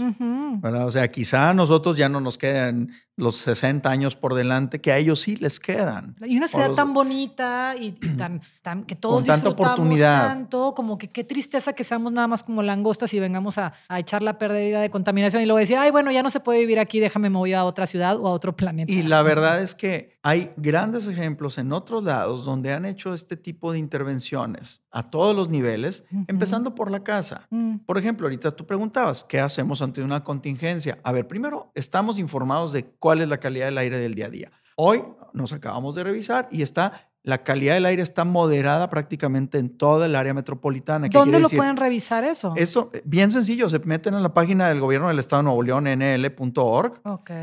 ¿verdad? 0.59 0.87
O 0.87 0.91
sea, 0.91 1.09
quizá 1.11 1.49
a 1.49 1.53
nosotros 1.53 1.97
ya 1.97 2.09
no 2.09 2.19
nos 2.21 2.37
quedan 2.37 2.91
los 3.15 3.35
60 3.37 3.89
años 3.89 4.15
por 4.15 4.33
delante, 4.35 4.79
que 4.79 4.91
a 4.91 4.97
ellos 4.97 5.19
sí 5.21 5.35
les 5.37 5.59
quedan. 5.59 6.15
Y 6.25 6.37
una 6.37 6.47
ciudad 6.47 6.67
los- 6.67 6.75
tan 6.77 6.93
bonita 6.93 7.75
y, 7.77 7.87
y 8.01 8.07
tan, 8.17 8.41
tan 8.61 8.83
que 8.83 8.95
todos 8.95 9.15
Con 9.17 9.25
tanta 9.25 9.47
disfrutamos 9.49 9.77
oportunidad. 9.79 10.27
tanto, 10.27 10.73
como 10.75 10.97
que 10.97 11.09
qué 11.09 11.23
tristeza 11.23 11.73
que 11.73 11.83
seamos 11.83 12.11
nada 12.13 12.27
más 12.27 12.43
como 12.43 12.61
langostas 12.63 13.13
y 13.13 13.19
vengamos 13.19 13.57
a, 13.57 13.73
a 13.89 13.99
echar 13.99 14.21
la 14.21 14.37
pérdida 14.37 14.79
de 14.81 14.89
contaminación 14.89 15.41
y 15.41 15.45
luego 15.45 15.59
decir, 15.59 15.77
ay, 15.77 15.91
bueno, 15.91 16.11
ya 16.11 16.23
no 16.23 16.29
se 16.29 16.39
puede 16.39 16.59
vivir 16.59 16.79
aquí, 16.79 16.99
déjame 16.99 17.29
me 17.29 17.37
voy 17.37 17.53
a 17.53 17.63
otra 17.65 17.85
ciudad 17.87 18.17
o 18.17 18.27
a 18.27 18.31
otro 18.31 18.55
planeta. 18.55 18.91
Y 18.91 19.01
la 19.03 19.21
verdad 19.23 19.61
es 19.61 19.75
que 19.75 20.16
hay 20.27 20.51
grandes 20.57 21.07
ejemplos 21.07 21.57
en 21.57 21.71
otros 21.71 22.03
lados 22.03 22.43
donde 22.43 22.73
han 22.73 22.83
hecho 22.83 23.13
este 23.13 23.37
tipo 23.37 23.71
de 23.71 23.79
intervenciones 23.79 24.81
a 24.91 25.09
todos 25.09 25.33
los 25.33 25.47
niveles, 25.47 26.03
empezando 26.27 26.75
por 26.75 26.91
la 26.91 27.01
casa. 27.01 27.47
Mm, 27.49 27.77
Por 27.85 27.97
ejemplo, 27.97 28.25
ahorita 28.25 28.51
tú 28.51 28.65
preguntabas, 28.65 29.23
¿qué 29.23 29.39
hacemos 29.39 29.81
ante 29.81 30.03
una 30.03 30.25
contingencia? 30.25 30.99
A 31.03 31.13
ver, 31.13 31.29
primero, 31.29 31.71
estamos 31.75 32.19
informados 32.19 32.73
de 32.73 32.83
cuál 32.83 33.21
es 33.21 33.29
la 33.29 33.37
calidad 33.37 33.67
del 33.67 33.77
aire 33.77 33.99
del 33.99 34.15
día 34.15 34.25
a 34.25 34.29
día. 34.29 34.51
Hoy 34.75 35.01
nos 35.31 35.53
acabamos 35.53 35.95
de 35.95 36.03
revisar 36.03 36.49
y 36.51 36.61
está, 36.61 37.09
la 37.23 37.43
calidad 37.43 37.73
del 37.73 37.85
aire 37.85 38.01
está 38.01 38.23
moderada 38.23 38.89
prácticamente 38.89 39.57
en 39.57 39.77
toda 39.77 40.05
el 40.05 40.15
área 40.15 40.33
metropolitana. 40.33 41.09
¿Qué 41.09 41.17
¿Dónde 41.17 41.39
lo 41.39 41.47
decir? 41.47 41.57
pueden 41.57 41.75
revisar 41.75 42.23
eso? 42.23 42.53
Eso, 42.55 42.89
eh, 42.93 43.01
bien 43.03 43.31
sencillo, 43.31 43.67
se 43.67 43.79
meten 43.79 44.13
en 44.13 44.23
la 44.23 44.33
página 44.33 44.69
del 44.69 44.79
gobierno 44.79 45.09
del 45.09 45.19
Estado 45.19 45.41
de 45.41 45.43
Nuevo 45.45 45.61
León, 45.61 45.83
nl.org, 45.85 47.01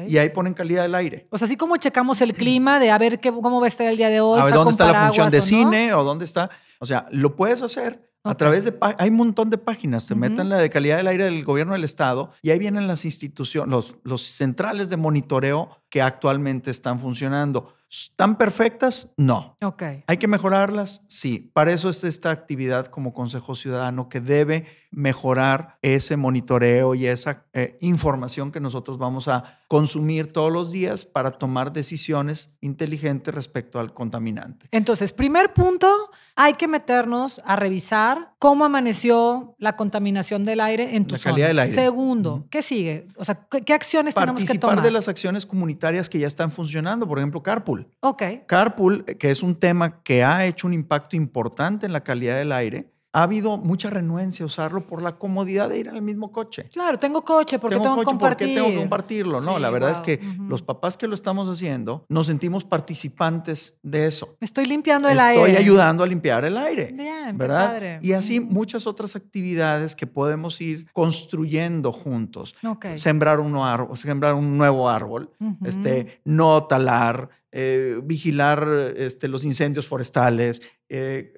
y 0.08 0.16
ahí 0.16 0.30
ponen 0.30 0.54
calidad 0.54 0.82
del 0.82 0.94
aire. 0.94 1.26
O 1.30 1.36
sea, 1.36 1.46
así 1.46 1.56
como 1.56 1.76
checamos 1.76 2.20
el 2.22 2.34
clima 2.34 2.78
de 2.78 2.90
a 2.90 2.98
ver 2.98 3.20
qué, 3.20 3.30
cómo 3.30 3.60
va 3.60 3.66
a 3.66 3.68
estar 3.68 3.86
el 3.86 3.96
día 3.96 4.08
de 4.08 4.20
hoy. 4.20 4.40
a 4.40 4.44
ver 4.44 4.54
dónde 4.54 4.70
está 4.70 4.90
la 4.90 5.04
función 5.04 5.28
de 5.28 5.36
o 5.36 5.40
no. 5.40 5.46
cine 5.46 5.94
o 5.94 6.02
dónde 6.02 6.24
está. 6.24 6.50
O 6.80 6.86
sea, 6.86 7.06
lo 7.10 7.36
puedes 7.36 7.62
hacer 7.62 8.10
A 8.24 8.36
través 8.36 8.64
de 8.64 8.74
hay 8.80 9.10
un 9.10 9.16
montón 9.16 9.50
de 9.50 9.58
páginas. 9.58 10.04
Se 10.04 10.14
meten 10.14 10.48
la 10.48 10.56
de 10.56 10.70
calidad 10.70 10.96
del 10.96 11.08
aire 11.08 11.24
del 11.24 11.44
gobierno 11.44 11.74
del 11.74 11.84
estado 11.84 12.30
y 12.40 12.50
ahí 12.50 12.58
vienen 12.58 12.86
las 12.86 13.04
instituciones, 13.04 13.70
los, 13.70 13.96
los 14.02 14.22
centrales 14.22 14.88
de 14.88 14.96
monitoreo 14.96 15.83
que 15.94 16.02
actualmente 16.02 16.72
están 16.72 16.98
funcionando. 16.98 17.72
¿Están 17.88 18.36
perfectas? 18.36 19.12
No. 19.16 19.56
Ok. 19.62 19.82
¿Hay 20.08 20.16
que 20.16 20.26
mejorarlas? 20.26 21.02
Sí. 21.06 21.52
Para 21.54 21.72
eso 21.72 21.88
es 21.88 22.02
esta 22.02 22.32
actividad 22.32 22.86
como 22.86 23.14
Consejo 23.14 23.54
Ciudadano 23.54 24.08
que 24.08 24.20
debe 24.20 24.66
mejorar 24.90 25.78
ese 25.82 26.16
monitoreo 26.16 26.96
y 26.96 27.06
esa 27.06 27.44
eh, 27.52 27.78
información 27.80 28.50
que 28.50 28.60
nosotros 28.60 28.98
vamos 28.98 29.28
a 29.28 29.58
consumir 29.68 30.32
todos 30.32 30.52
los 30.52 30.72
días 30.72 31.04
para 31.04 31.32
tomar 31.32 31.72
decisiones 31.72 32.50
inteligentes 32.60 33.34
respecto 33.34 33.78
al 33.80 33.92
contaminante. 33.92 34.66
Entonces, 34.70 35.12
primer 35.12 35.52
punto, 35.52 35.88
hay 36.36 36.54
que 36.54 36.68
meternos 36.68 37.40
a 37.44 37.56
revisar 37.56 38.34
cómo 38.38 38.64
amaneció 38.64 39.56
la 39.58 39.74
contaminación 39.76 40.44
del 40.44 40.60
aire 40.60 40.94
en 40.96 41.06
tu 41.06 41.16
la 41.16 41.20
calidad 41.20 41.48
del 41.48 41.58
aire. 41.58 41.74
Segundo, 41.74 42.46
¿qué 42.50 42.62
sigue? 42.62 43.08
O 43.16 43.24
sea, 43.24 43.46
¿qué, 43.48 43.72
acciones 43.72 44.14
tenemos 44.14 44.40
que 44.40 44.58
tomar? 44.58 44.76
Participar 44.76 44.82
de 44.82 44.90
las 44.90 45.08
acciones 45.08 45.44
comunitarias 45.44 45.83
que 46.08 46.18
ya 46.18 46.26
están 46.26 46.50
funcionando, 46.50 47.06
por 47.06 47.18
ejemplo, 47.18 47.42
Carpool. 47.42 47.88
Ok. 48.00 48.22
Carpool, 48.46 49.04
que 49.04 49.30
es 49.30 49.42
un 49.42 49.54
tema 49.54 50.02
que 50.02 50.24
ha 50.24 50.46
hecho 50.46 50.66
un 50.66 50.72
impacto 50.72 51.14
importante 51.14 51.86
en 51.86 51.92
la 51.92 52.02
calidad 52.02 52.36
del 52.36 52.52
aire, 52.52 52.93
ha 53.14 53.22
habido 53.22 53.56
mucha 53.56 53.90
renuencia 53.90 54.42
a 54.42 54.46
usarlo 54.46 54.80
por 54.80 55.00
la 55.00 55.12
comodidad 55.12 55.68
de 55.68 55.78
ir 55.78 55.86
el 55.86 56.02
mismo 56.02 56.32
coche. 56.32 56.68
Claro, 56.72 56.98
tengo 56.98 57.24
coche, 57.24 57.60
porque 57.60 57.76
tengo, 57.76 57.96
que 57.96 58.04
compartir? 58.04 58.48
¿Por 58.48 58.54
qué 58.54 58.54
tengo 58.54 58.68
que 58.70 58.76
compartirlo? 58.76 59.40
no, 59.40 59.60
la 59.60 59.70
verdad 59.70 59.92
es 59.92 60.00
que 60.00 60.20
los 60.48 60.62
papás 60.62 60.96
que 60.96 61.06
lo 61.06 61.14
estamos 61.14 61.48
haciendo 61.48 62.04
nos 62.08 62.26
sentimos 62.26 62.64
participantes 62.64 63.78
de 63.82 64.06
eso. 64.06 64.36
Estoy 64.40 64.66
limpiando 64.66 65.08
el 65.08 65.20
aire. 65.20 65.40
Estoy 65.40 65.56
ayudando 65.56 66.02
a 66.02 66.08
limpiar 66.08 66.44
el 66.44 66.56
aire. 66.56 66.90
Bien, 66.92 67.38
¿verdad? 67.38 67.68
Padre. 67.68 67.98
Y 68.02 68.12
así 68.12 68.40
muchas 68.40 68.84
otras 68.88 69.14
actividades 69.14 69.94
que 69.94 70.08
podemos 70.08 70.60
ir 70.60 70.90
construyendo 70.92 71.92
juntos. 71.92 72.56
Sembrar, 72.96 73.38
árbol, 73.38 73.96
sembrar 73.96 74.34
un 74.34 74.58
nuevo 74.58 74.90
árbol, 74.90 75.30
este, 75.64 76.20
no 76.24 76.64
talar, 76.64 77.30
eh, 77.56 78.00
vigilar 78.02 78.94
este, 78.96 79.28
los 79.28 79.44
incendios 79.44 79.86
forestales, 79.86 80.60
eh, 80.88 81.32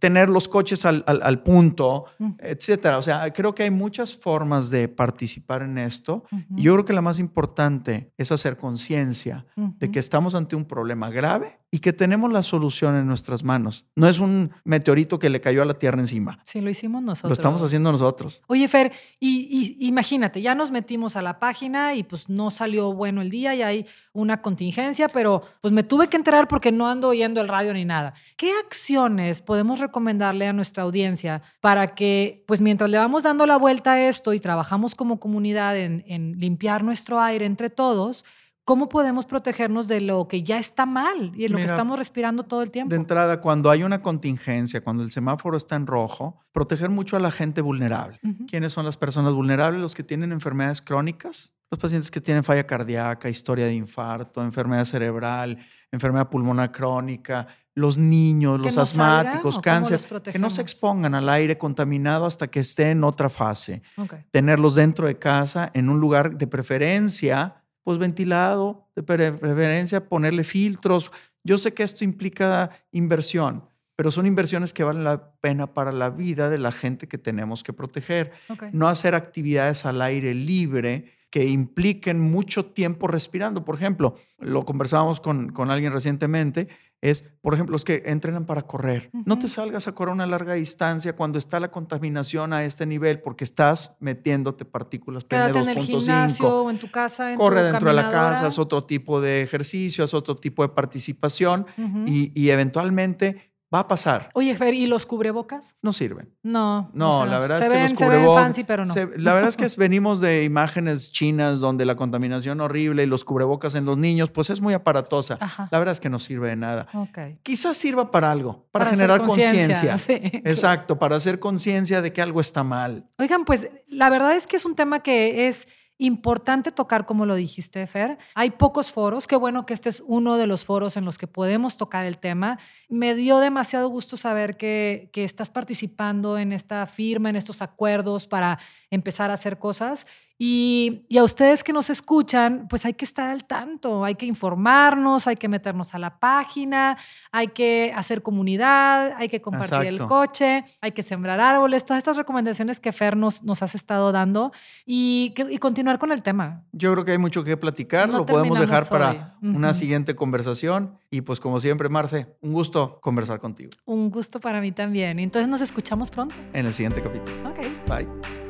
tener 0.00 0.28
los 0.28 0.48
coches 0.48 0.84
al, 0.84 1.42
punto, 1.42 2.06
etcétera. 2.38 2.98
O 2.98 3.02
sea, 3.02 3.32
creo 3.32 3.54
que 3.54 3.62
hay 3.62 3.70
muchas 3.70 4.16
formas 4.16 4.70
de 4.70 4.88
participar 4.88 5.62
en 5.62 5.78
esto. 5.78 6.24
Y 6.56 6.62
yo 6.62 6.74
creo 6.74 6.84
que 6.84 6.92
la 6.92 7.02
más 7.02 7.18
importante 7.18 8.12
es 8.16 8.30
hacer 8.32 8.56
conciencia 8.56 9.46
de 9.56 9.90
que 9.90 9.98
estamos 9.98 10.34
ante 10.34 10.56
un 10.56 10.64
problema 10.64 11.10
grave 11.10 11.58
y 11.74 11.80
que 11.80 11.92
tenemos 11.92 12.30
la 12.32 12.44
solución 12.44 12.94
en 12.94 13.04
nuestras 13.08 13.42
manos. 13.42 13.84
No 13.96 14.08
es 14.08 14.20
un 14.20 14.52
meteorito 14.62 15.18
que 15.18 15.28
le 15.28 15.40
cayó 15.40 15.60
a 15.60 15.64
la 15.64 15.74
Tierra 15.74 15.98
encima. 15.98 16.38
Sí, 16.44 16.60
lo 16.60 16.70
hicimos 16.70 17.02
nosotros. 17.02 17.30
Lo 17.30 17.32
estamos 17.32 17.62
haciendo 17.62 17.90
nosotros. 17.90 18.42
Oye, 18.46 18.68
Fer, 18.68 18.92
y, 19.18 19.76
imagínate, 19.80 20.40
ya 20.40 20.54
nos 20.54 20.70
metimos 20.70 21.16
a 21.16 21.22
la 21.22 21.40
página 21.40 21.96
y 21.96 22.04
pues 22.04 22.28
no 22.28 22.52
salió 22.52 22.92
bueno 22.92 23.22
el 23.22 23.30
día 23.30 23.56
y 23.56 23.62
hay 23.62 23.86
una 24.12 24.40
contingencia, 24.40 25.08
pero 25.08 25.42
pues 25.60 25.72
me 25.72 25.82
tuve 25.82 26.08
que 26.08 26.16
enterar 26.16 26.48
porque 26.48 26.72
no 26.72 26.88
ando 26.88 27.08
oyendo 27.08 27.40
el 27.40 27.48
radio 27.48 27.72
ni 27.72 27.84
nada. 27.84 28.14
¿Qué 28.36 28.52
acciones 28.64 29.40
podemos 29.40 29.78
recomendarle 29.78 30.46
a 30.46 30.52
nuestra 30.52 30.82
audiencia 30.82 31.42
para 31.60 31.88
que, 31.88 32.44
pues 32.46 32.60
mientras 32.60 32.90
le 32.90 32.98
vamos 32.98 33.22
dando 33.22 33.46
la 33.46 33.56
vuelta 33.56 33.92
a 33.92 34.08
esto 34.08 34.32
y 34.32 34.40
trabajamos 34.40 34.94
como 34.94 35.20
comunidad 35.20 35.76
en, 35.76 36.04
en 36.06 36.38
limpiar 36.38 36.84
nuestro 36.84 37.20
aire 37.20 37.46
entre 37.46 37.70
todos, 37.70 38.24
¿Cómo 38.64 38.88
podemos 38.88 39.26
protegernos 39.26 39.88
de 39.88 40.00
lo 40.00 40.26
que 40.26 40.42
ya 40.42 40.58
está 40.58 40.86
mal 40.86 41.32
y 41.34 41.42
de 41.42 41.48
lo 41.50 41.58
que 41.58 41.64
estamos 41.64 41.98
respirando 41.98 42.44
todo 42.44 42.62
el 42.62 42.70
tiempo? 42.70 42.88
De 42.88 42.96
entrada, 42.96 43.42
cuando 43.42 43.70
hay 43.70 43.82
una 43.82 44.00
contingencia, 44.00 44.82
cuando 44.82 45.02
el 45.02 45.10
semáforo 45.10 45.58
está 45.58 45.76
en 45.76 45.86
rojo, 45.86 46.40
proteger 46.50 46.88
mucho 46.88 47.18
a 47.18 47.20
la 47.20 47.30
gente 47.30 47.60
vulnerable. 47.60 48.20
¿Quiénes 48.48 48.72
son 48.72 48.86
las 48.86 48.96
personas 48.96 49.34
vulnerables? 49.34 49.82
Los 49.82 49.94
que 49.94 50.02
tienen 50.02 50.32
enfermedades 50.32 50.80
crónicas, 50.80 51.54
los 51.74 51.80
pacientes 51.80 52.08
que 52.08 52.20
tienen 52.20 52.44
falla 52.44 52.64
cardíaca, 52.64 53.28
historia 53.28 53.66
de 53.66 53.74
infarto, 53.74 54.40
enfermedad 54.40 54.84
cerebral, 54.84 55.58
enfermedad 55.90 56.28
pulmonar 56.30 56.70
crónica, 56.70 57.48
los 57.74 57.96
niños, 57.96 58.64
los 58.64 58.78
asmáticos, 58.78 59.58
cáncer, 59.58 60.00
que 60.22 60.38
no 60.38 60.50
se 60.50 60.62
expongan 60.62 61.16
al 61.16 61.28
aire 61.28 61.58
contaminado 61.58 62.26
hasta 62.26 62.46
que 62.46 62.60
esté 62.60 62.90
en 62.90 63.02
otra 63.02 63.28
fase. 63.28 63.82
Tenerlos 64.30 64.76
dentro 64.76 65.08
de 65.08 65.18
casa, 65.18 65.72
en 65.74 65.88
un 65.88 65.98
lugar 65.98 66.36
de 66.36 66.46
preferencia 66.46 67.56
pues 67.82 67.98
ventilado, 67.98 68.88
de 68.94 69.02
preferencia 69.02 70.08
ponerle 70.08 70.44
filtros. 70.44 71.10
Yo 71.42 71.58
sé 71.58 71.74
que 71.74 71.82
esto 71.82 72.04
implica 72.04 72.70
inversión, 72.92 73.68
pero 73.96 74.12
son 74.12 74.26
inversiones 74.26 74.72
que 74.72 74.84
valen 74.84 75.02
la 75.02 75.32
pena 75.40 75.74
para 75.74 75.90
la 75.90 76.08
vida 76.08 76.48
de 76.48 76.58
la 76.58 76.70
gente 76.70 77.08
que 77.08 77.18
tenemos 77.18 77.64
que 77.64 77.72
proteger. 77.72 78.32
No 78.72 78.88
hacer 78.88 79.16
actividades 79.16 79.84
al 79.84 80.00
aire 80.00 80.32
libre 80.32 81.12
que 81.34 81.48
impliquen 81.48 82.20
mucho 82.20 82.66
tiempo 82.66 83.08
respirando. 83.08 83.64
Por 83.64 83.74
ejemplo, 83.74 84.14
lo 84.38 84.64
conversábamos 84.64 85.18
con, 85.18 85.50
con 85.50 85.68
alguien 85.68 85.92
recientemente, 85.92 86.68
es, 87.00 87.24
por 87.40 87.54
ejemplo, 87.54 87.72
los 87.72 87.84
que 87.84 88.04
entrenan 88.06 88.46
para 88.46 88.62
correr. 88.62 89.10
No 89.12 89.36
te 89.40 89.48
salgas 89.48 89.88
a 89.88 89.96
correr 89.96 90.14
una 90.14 90.26
larga 90.26 90.54
distancia 90.54 91.16
cuando 91.16 91.38
está 91.38 91.58
la 91.58 91.72
contaminación 91.72 92.52
a 92.52 92.62
este 92.62 92.86
nivel 92.86 93.18
porque 93.18 93.42
estás 93.42 93.96
metiéndote 93.98 94.64
partículas 94.64 95.26
PM2.5. 95.26 95.62
en 95.62 95.68
el 95.70 95.78
gimnasio 95.80 96.62
o 96.62 96.70
en 96.70 96.78
tu 96.78 96.88
casa. 96.88 97.34
Corre 97.34 97.64
dentro 97.64 97.88
de 97.88 97.96
la 97.96 98.12
casa, 98.12 98.46
es 98.46 98.56
otro 98.60 98.84
tipo 98.84 99.20
de 99.20 99.42
ejercicio, 99.42 100.04
es 100.04 100.14
otro 100.14 100.36
tipo 100.36 100.62
de 100.62 100.68
participación 100.68 101.66
y, 102.06 102.30
y 102.40 102.50
eventualmente 102.50 103.53
Va 103.74 103.80
a 103.80 103.88
pasar. 103.88 104.28
Oye, 104.34 104.54
Fer, 104.54 104.72
¿y 104.72 104.86
los 104.86 105.04
cubrebocas? 105.04 105.74
No 105.82 105.92
sirven. 105.92 106.32
No. 106.44 106.90
No, 106.94 107.26
la 107.26 107.40
verdad 107.40 107.60
es 107.60 107.68
que 107.68 107.88
los 107.88 107.98
cubrebocas. 107.98 108.44
fancy, 108.44 108.62
pero 108.62 108.84
no. 108.84 108.94
la 109.16 109.34
verdad 109.34 109.48
es 109.48 109.56
que 109.56 109.66
venimos 109.76 110.20
de 110.20 110.44
imágenes 110.44 111.10
chinas 111.10 111.58
donde 111.58 111.84
la 111.84 111.96
contaminación 111.96 112.60
horrible 112.60 113.02
y 113.02 113.06
los 113.06 113.24
cubrebocas 113.24 113.74
en 113.74 113.84
los 113.84 113.98
niños, 113.98 114.30
pues 114.30 114.50
es 114.50 114.60
muy 114.60 114.74
aparatosa. 114.74 115.38
La 115.72 115.78
verdad 115.78 115.92
es 115.92 116.00
que 116.00 116.08
no 116.08 116.20
sirve 116.20 116.50
de 116.50 116.56
nada. 116.56 116.86
Okay. 116.92 117.38
Quizás 117.42 117.76
sirva 117.76 118.12
para 118.12 118.30
algo, 118.30 118.66
para, 118.70 118.86
generar 118.86 119.20
conciencia. 119.22 119.96
Exacto, 120.08 120.98
para 120.98 121.16
hacer 121.16 121.40
conciencia 121.40 122.00
de 122.00 122.12
que 122.12 122.22
algo 122.22 122.40
está 122.40 122.62
mal. 122.62 123.08
Oigan, 123.18 123.44
pues 123.44 123.68
la 123.88 124.08
verdad 124.08 124.36
es 124.36 124.46
que 124.46 124.56
es 124.56 124.64
un 124.64 124.76
tema 124.76 125.00
que 125.00 125.48
es 125.48 125.66
Importante 125.98 126.72
tocar, 126.72 127.06
como 127.06 127.24
lo 127.24 127.36
dijiste, 127.36 127.86
Fer. 127.86 128.18
Hay 128.34 128.50
pocos 128.50 128.90
foros. 128.90 129.28
Qué 129.28 129.36
bueno 129.36 129.64
que 129.64 129.74
este 129.74 129.88
es 129.88 130.02
uno 130.04 130.36
de 130.36 130.48
los 130.48 130.64
foros 130.64 130.96
en 130.96 131.04
los 131.04 131.18
que 131.18 131.28
podemos 131.28 131.76
tocar 131.76 132.04
el 132.04 132.18
tema. 132.18 132.58
Me 132.88 133.14
dio 133.14 133.38
demasiado 133.38 133.88
gusto 133.88 134.16
saber 134.16 134.56
que, 134.56 135.08
que 135.12 135.22
estás 135.22 135.50
participando 135.50 136.36
en 136.36 136.52
esta 136.52 136.86
firma, 136.86 137.30
en 137.30 137.36
estos 137.36 137.62
acuerdos 137.62 138.26
para 138.26 138.58
empezar 138.90 139.30
a 139.30 139.34
hacer 139.34 139.58
cosas. 139.60 140.06
Y, 140.36 141.06
a 141.16 141.22
ustedes 141.22 141.62
que 141.62 141.72
nos 141.72 141.90
escuchan, 141.90 142.66
pues 142.68 142.84
hay 142.84 142.94
que 142.94 143.04
estar 143.04 143.30
al 143.30 143.44
tanto, 143.44 144.04
hay 144.04 144.16
que 144.16 144.26
informarnos, 144.26 145.28
hay 145.28 145.36
que 145.36 145.48
meternos 145.48 145.94
a 145.94 145.98
la 145.98 146.18
página, 146.18 146.98
hay 147.30 147.48
que 147.48 147.92
hacer 147.94 148.22
comunidad, 148.22 149.14
hay 149.16 149.28
que 149.28 149.40
compartir 149.40 149.86
el 149.86 150.04
coche, 150.06 150.64
hay 150.80 150.90
que 150.90 151.02
sembrar 151.02 151.40
árboles, 151.40 151.84
todas 151.84 151.98
estas 151.98 152.16
recomendaciones 152.16 152.80
que 152.80 152.92
Fer 152.92 153.16
nos, 153.16 153.44
nos 153.44 153.62
has 153.62 153.74
estado 153.74 154.10
dando 154.10 154.52
y, 154.84 155.34
continuar 155.60 155.98
con 155.98 156.10
el 156.10 156.22
tema. 156.22 156.64
Yo 156.72 156.92
creo 156.92 157.04
que 157.04 157.12
hay 157.12 157.18
mucho 157.18 157.44
que 157.44 157.56
platicar, 157.56 158.08
lo 158.08 158.26
podemos 158.26 158.58
dejar 158.58 158.88
para 158.88 159.36
una 159.40 159.72
siguiente 159.72 160.16
conversación 160.16 160.98
y 161.10 161.20
pues 161.20 161.38
como 161.38 161.60
siempre, 161.60 161.88
Marce, 161.88 162.26
un 162.40 162.52
gusto 162.52 162.98
conversar 163.00 163.38
contigo. 163.38 163.70
Un 163.84 164.10
gusto 164.10 164.40
para 164.40 164.60
mí 164.60 164.72
también. 164.72 165.18
Entonces 165.18 165.48
nos 165.48 165.60
escuchamos 165.60 166.10
pronto. 166.10 166.34
En 166.52 166.66
el 166.66 166.74
siguiente 166.74 167.00
capítulo. 167.00 167.50
Ok. 167.50 167.60
Bye. 167.88 168.43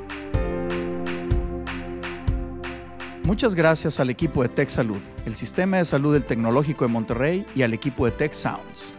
Muchas 3.24 3.54
gracias 3.54 4.00
al 4.00 4.10
equipo 4.10 4.42
de 4.42 4.50
Tech 4.50 4.68
Salud, 4.68 4.98
el 5.24 5.34
sistema 5.34 5.78
de 5.78 5.86
salud 5.86 6.12
del 6.12 6.24
Tecnológico 6.24 6.84
de 6.84 6.92
Monterrey 6.92 7.46
y 7.54 7.62
al 7.62 7.72
equipo 7.72 8.04
de 8.04 8.12
Tech 8.12 8.34
Sounds. 8.34 8.92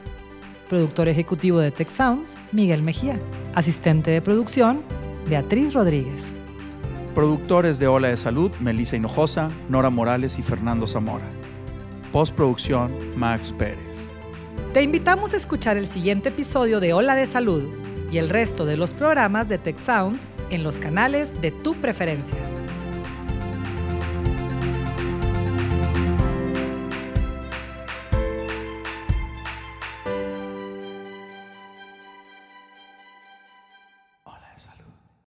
Productor 0.67 1.07
ejecutivo 1.07 1.59
de 1.59 1.69
Tech 1.69 1.91
Sounds, 1.91 2.35
Miguel 2.51 2.81
Mejía. 2.81 3.19
Asistente 3.53 4.09
de 4.09 4.23
producción, 4.23 4.81
Beatriz 5.29 5.75
Rodríguez. 5.75 6.33
Productores 7.13 7.77
de 7.77 7.85
Ola 7.85 8.07
de 8.07 8.17
Salud, 8.17 8.51
Melissa 8.59 8.95
Hinojosa, 8.95 9.51
Nora 9.69 9.91
Morales 9.91 10.39
y 10.39 10.41
Fernando 10.41 10.87
Zamora. 10.87 11.29
Postproducción, 12.11 12.91
Max 13.15 13.53
Pérez. 13.55 13.77
Te 14.73 14.81
invitamos 14.81 15.35
a 15.35 15.37
escuchar 15.37 15.77
el 15.77 15.87
siguiente 15.87 16.29
episodio 16.29 16.79
de 16.79 16.93
Ola 16.93 17.13
de 17.13 17.27
Salud 17.27 17.63
y 18.11 18.17
el 18.17 18.29
resto 18.29 18.65
de 18.65 18.75
los 18.75 18.89
programas 18.89 19.49
de 19.49 19.59
Tech 19.59 19.77
Sounds 19.77 20.29
en 20.49 20.63
los 20.63 20.79
canales 20.79 21.39
de 21.41 21.51
tu 21.51 21.75
preferencia. 21.75 22.54